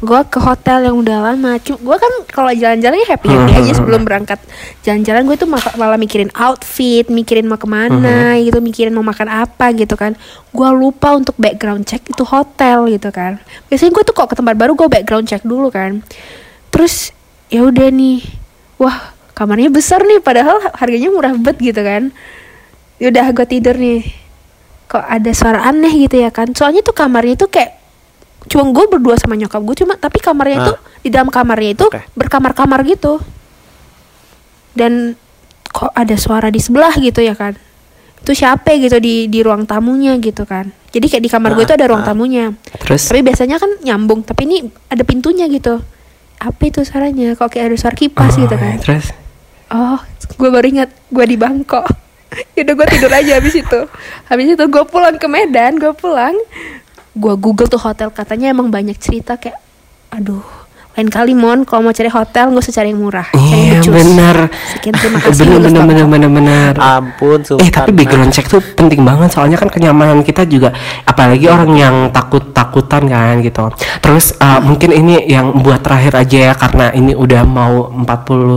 [0.00, 1.60] gue ke hotel yang udah lama.
[1.60, 4.40] Gue kan kalau jalan-jalan ya happy happy aja sebelum berangkat
[4.80, 5.28] jalan-jalan.
[5.28, 10.00] Gue tuh malah mikirin outfit, mikirin mau ke mana, gitu, mikirin mau makan apa gitu
[10.00, 10.16] kan.
[10.56, 13.36] Gue lupa untuk background check itu hotel gitu kan.
[13.68, 16.00] Biasanya gue tuh kok ke tempat baru gue background check dulu kan.
[16.72, 17.12] Terus
[17.52, 18.24] ya udah nih,
[18.80, 22.08] wah kamarnya besar nih, padahal harganya murah banget gitu kan.
[22.96, 24.00] Yaudah gue tidur nih.
[24.88, 26.56] Kok ada suara aneh gitu ya kan?
[26.56, 27.79] Soalnya tuh kamarnya tuh kayak
[28.46, 30.64] cuma gue berdua sama nyokap gue cuma tapi kamarnya Ah.
[30.64, 32.00] itu di dalam kamarnya itu Oke.
[32.14, 33.20] berkamar-kamar gitu.
[34.72, 35.14] Dan
[35.66, 37.54] kok ada suara di sebelah gitu ya kan.
[38.20, 40.68] Itu siapa gitu di di ruang tamunya gitu kan.
[40.90, 42.08] Jadi kayak di kamar gue Ah, itu ada ruang ah.
[42.08, 42.44] tamunya.
[42.80, 43.08] Terus?
[43.08, 45.80] Tapi biasanya kan nyambung tapi ini ada pintunya gitu.
[46.36, 47.36] Apa itu suaranya?
[47.36, 48.76] Kok kayak ada suara kipas Oh, gitu kan.
[48.80, 49.06] Terus?
[49.70, 50.00] Oh
[50.30, 51.86] gue baru ingat gue di Bangkok.
[52.56, 53.80] Yaudah gue tidur aja habis itu.
[54.26, 56.34] Habis itu gue pulang ke Medan Gue pulang
[57.12, 59.58] Gue google tuh hotel Katanya emang banyak cerita kayak
[60.10, 60.42] Aduh
[60.90, 63.82] Lain kali Mon Kalau mau cari hotel Gak usah cari yang murah Cari Iya yang
[63.82, 63.94] becus.
[63.94, 64.36] benar.
[64.68, 66.10] Sekian terima kasih Bener Lulus bener bener Bangkok.
[66.10, 66.72] bener bener.
[66.76, 67.62] Ampun, sumpah.
[67.62, 71.96] Eh tapi background check tuh penting banget soalnya kan kenyamanan kita juga apalagi orang yang
[72.10, 73.70] takut takutan kan gitu.
[73.98, 78.06] Terus uh, mungkin ini yang buat terakhir aja ya karena ini udah mau 40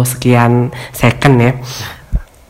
[0.08, 0.52] sekian
[0.90, 1.54] second ya.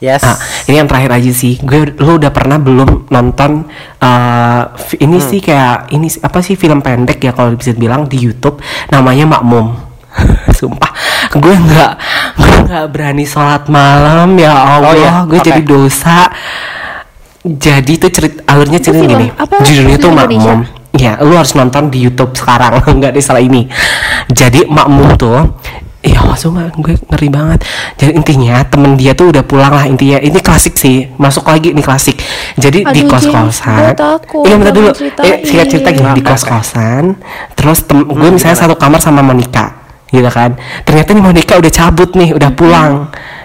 [0.04, 0.20] Yes.
[0.20, 0.36] Nah,
[0.68, 1.56] ini yang terakhir aja sih.
[1.63, 3.72] Gue lu udah pernah belum nonton
[4.04, 4.62] uh,
[5.00, 5.24] ini Hmm.
[5.24, 8.60] sih kayak ini apa sih film pendek ya kalau bisa bilang di YouTube
[8.92, 9.72] namanya Makmum.
[10.60, 10.92] Sumpah,
[11.32, 11.92] gue nggak
[12.36, 15.12] gue nggak berani sholat malam ya Allah, Oh, iya?
[15.24, 15.48] gue Oke.
[15.48, 16.28] jadi dosa.
[17.44, 19.28] Jadi itu cerit alurnya cerita film gini.
[19.34, 19.56] apa?
[19.63, 20.60] Judulnya tuh Makmum.
[20.94, 23.66] Ya, lu harus nonton di YouTube sekarang, nggak di salah ini.
[24.30, 25.39] Jadi Makmum tuh
[26.04, 27.63] Iya langsung gue ngeri banget.
[27.96, 30.20] Jadi intinya temen dia tuh udah pulang lah intinya.
[30.20, 31.08] Ini klasik sih.
[31.16, 32.20] Masuk lagi nih klasik.
[32.56, 33.72] Jadi di Aduh, kos-kosan.
[33.72, 34.89] James, gue takut, Iya bentar dulu.
[35.24, 36.28] eh, Singkat cerita gini Di oke.
[36.28, 37.04] kos-kosan
[37.56, 40.54] Terus tem- gue Hmm, misalnya satu kamar sama Monica gitu kan.
[40.84, 42.60] Ternyata nih Monica udah cabut nih udah Hmm.
[42.60, 42.94] pulang.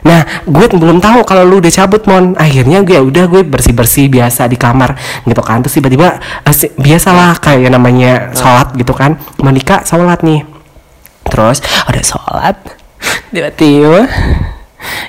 [0.03, 2.35] Nah gue belum tahu kalau lu udah cabut mon.
[2.35, 5.63] Akhirnya gue udah gue bersih bersih biasa di kamar gitu kan.
[5.63, 9.15] Terus tiba-tiba eh, biasalah kayak namanya sholat gitu kan.
[9.39, 10.58] Monica sholat nih
[11.29, 12.57] terus ada sholat
[13.31, 14.09] tiba-tiba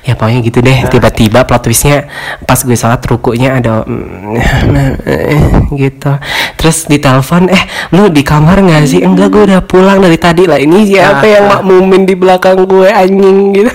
[0.03, 2.09] ya pokoknya gitu deh tiba-tiba plot twistnya
[2.43, 6.11] pas gue sholat rukunya ada mm, gitu.
[6.57, 9.01] Terus ditelepon eh lu di kamar nggak sih?
[9.05, 10.49] Enggak gue udah pulang dari tadi.
[10.49, 11.61] Lah ini siapa yang ah.
[11.61, 13.71] makmumin di belakang gue anjing gitu.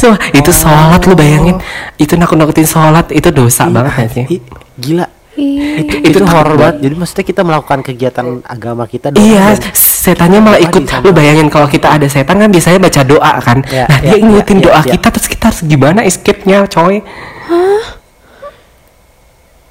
[0.00, 1.58] So itu sholat lu bayangin.
[1.98, 4.42] Itu nakut-nakutin sholat itu dosa banget sih Ih,
[4.78, 5.19] gila.
[5.38, 5.86] Ih.
[5.86, 6.76] Itu Itu itu horor banget.
[6.82, 10.82] Jadi maksudnya kita melakukan kegiatan agama kita Iya, setannya malah ikut.
[11.06, 13.58] Lu bayangin kalau kita ada setan kan biasanya baca doa kan.
[13.70, 14.92] Ya, nah, dia ya, ingetin ya, doa ya, ya.
[14.98, 16.98] kita terus kita harus gimana escape-nya, coy.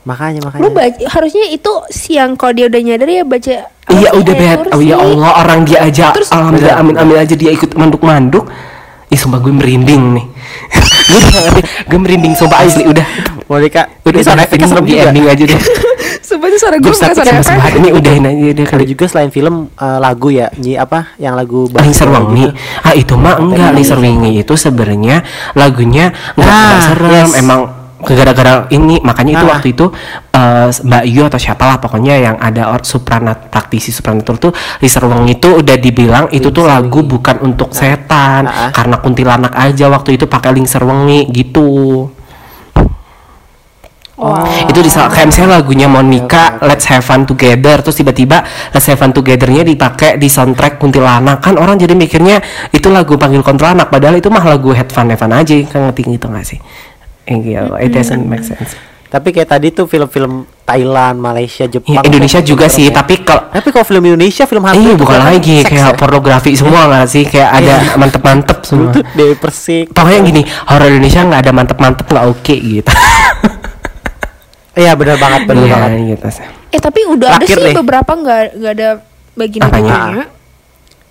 [0.08, 0.64] Makanya makanya.
[0.64, 3.56] Lu baca, harusnya itu siang kalau dia udah nyadar ya baca
[3.90, 4.60] Iya udah bet.
[4.72, 4.96] Oh ya.
[4.96, 8.48] Allah, orang dia aja Terus- alhamdulillah amin amin aja dia ikut manduk-manduk.
[9.10, 10.26] Ih, sumpah gue merinding nih.
[11.10, 11.62] gue udah ngerti.
[11.84, 13.06] gue merinding sumpah asli udah.
[13.46, 15.10] Monica, Udah ini sound sana effect-nya serem di juga.
[15.10, 15.62] ending aja deh.
[16.20, 17.80] Sumpah itu suara gue bukan suara sama efek.
[17.82, 18.86] ini udahin aja deh kali.
[18.86, 22.54] juga selain film eh, lagu ya, nyi apa yang lagu Lingser Wangi.
[22.86, 27.60] Ah itu mah enggak Lingser Wangi itu sebenarnya lagunya enggak Ah, serem emang
[28.00, 29.52] gara-gara ini makanya itu Ah.
[29.60, 29.86] waktu itu
[30.32, 35.36] eh, Mbak Yu atau siapalah pokoknya yang ada or, supranat praktisi supranatur tuh Lingser Wangi
[35.36, 38.72] itu udah dibilang itu tuh lagu bukan untuk setan Ah, ah.
[38.72, 42.08] karena kuntilanak aja waktu itu pakai Lingser Wangi gitu.
[44.68, 48.44] Itu di kayak misalnya lagunya Monica Let's Have Fun Together terus tiba-tiba
[48.76, 52.44] Let's Have Fun Together-nya dipakai di soundtrack kuntilanak kan orang jadi mikirnya
[52.76, 56.20] itu lagu panggil kuntilanak padahal itu mah lagu Have Fun Have Fun aja kan ngerti
[56.20, 56.60] gitu gak sih?
[57.32, 57.74] Gitu.
[57.78, 58.74] It doesn't make sense.
[59.06, 61.98] Tapi kayak tadi tuh film-film Thailand, Malaysia, Ya, Jepang.
[62.00, 62.94] Indonesia tuh juga serem sih, ya.
[62.96, 65.98] tapi kalau Tapi kalau film Indonesia film hantu Iya bukan kan lagi seks kayak ya?
[65.98, 68.90] pornografi semua nggak sih kayak ada mantep-mantep semua.
[68.92, 69.86] Itu Dewi Persik.
[69.92, 72.92] Pokoknya gini horor Indonesia nggak ada mantep-mantep nggak oke gitu.
[74.72, 75.90] Iya benar banget, benar Iya banget.
[76.08, 76.48] gitu sih.
[76.70, 77.76] Eh tapi udah Terakhir ada sih nih.
[77.76, 78.90] beberapa nggak nggak ada
[79.34, 79.90] bagian Apanya?
[79.90, 80.24] itunya.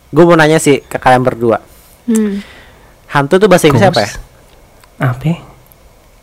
[0.09, 1.59] Gue mau nanya sih ke kalian berdua.
[2.07, 2.41] Hmm.
[3.09, 4.11] Hantu tuh bahasa Inggris apa ya?
[5.03, 5.33] Apa?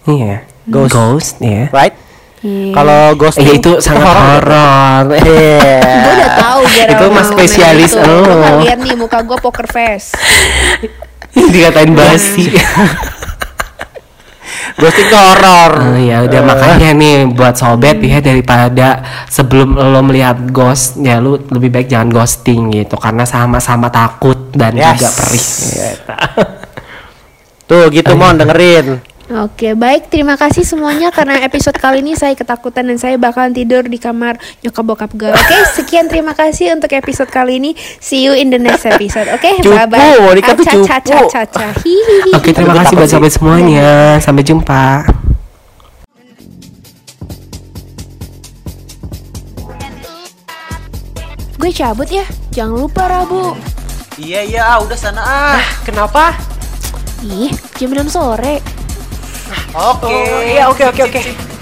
[0.05, 0.11] Ya?
[0.11, 0.35] Iya.
[0.65, 0.91] Ghost.
[0.91, 1.69] Ghost ya.
[1.69, 1.95] Right?
[2.39, 2.73] Iya.
[2.73, 5.05] Kalau ghost Iya itu sangat horor.
[5.17, 5.81] Iya.
[5.81, 8.05] gue udah tahu Itu mau spesialis itu.
[8.05, 8.61] lo.
[8.61, 10.13] Lihat nih muka gue poker face.
[11.53, 12.53] Dikatain basi.
[14.75, 15.71] Ghosting tuh horor.
[15.95, 21.23] Oh ya udah Eh, makanya nih buat sobat ya daripada sebelum lo melihat ghost ya
[21.23, 24.99] lu lebih baik jangan ghosting gitu karena sama-sama takut dan Yes.
[24.99, 25.45] juga perih.
[25.47, 26.13] Gitu.
[27.65, 28.99] Tuh gitu mon dengerin.
[29.25, 30.13] Oke, baik.
[30.13, 34.37] Terima kasih semuanya karena episode kali ini saya ketakutan dan saya bakalan tidur di kamar
[34.61, 35.33] nyokap bokap gue.
[35.33, 37.73] Oke, sekian terima kasih untuk episode kali ini.
[37.97, 39.25] See you in the next episode.
[39.33, 40.21] Oke, Cupu, bye bye.
[42.37, 44.21] Oke terima kasih buat sobat semuanya.
[44.21, 45.09] Sampai jumpa.
[51.57, 52.29] Gue cabut ya.
[52.53, 53.57] Jangan lupa Rabu.
[54.21, 55.61] Iya iya ah, udah sana ah.
[55.81, 56.37] Kenapa?
[57.25, 57.49] Ih,
[57.81, 58.84] jam 6 sore.
[59.75, 60.15] Oke.
[60.53, 61.54] iya oke oke oke.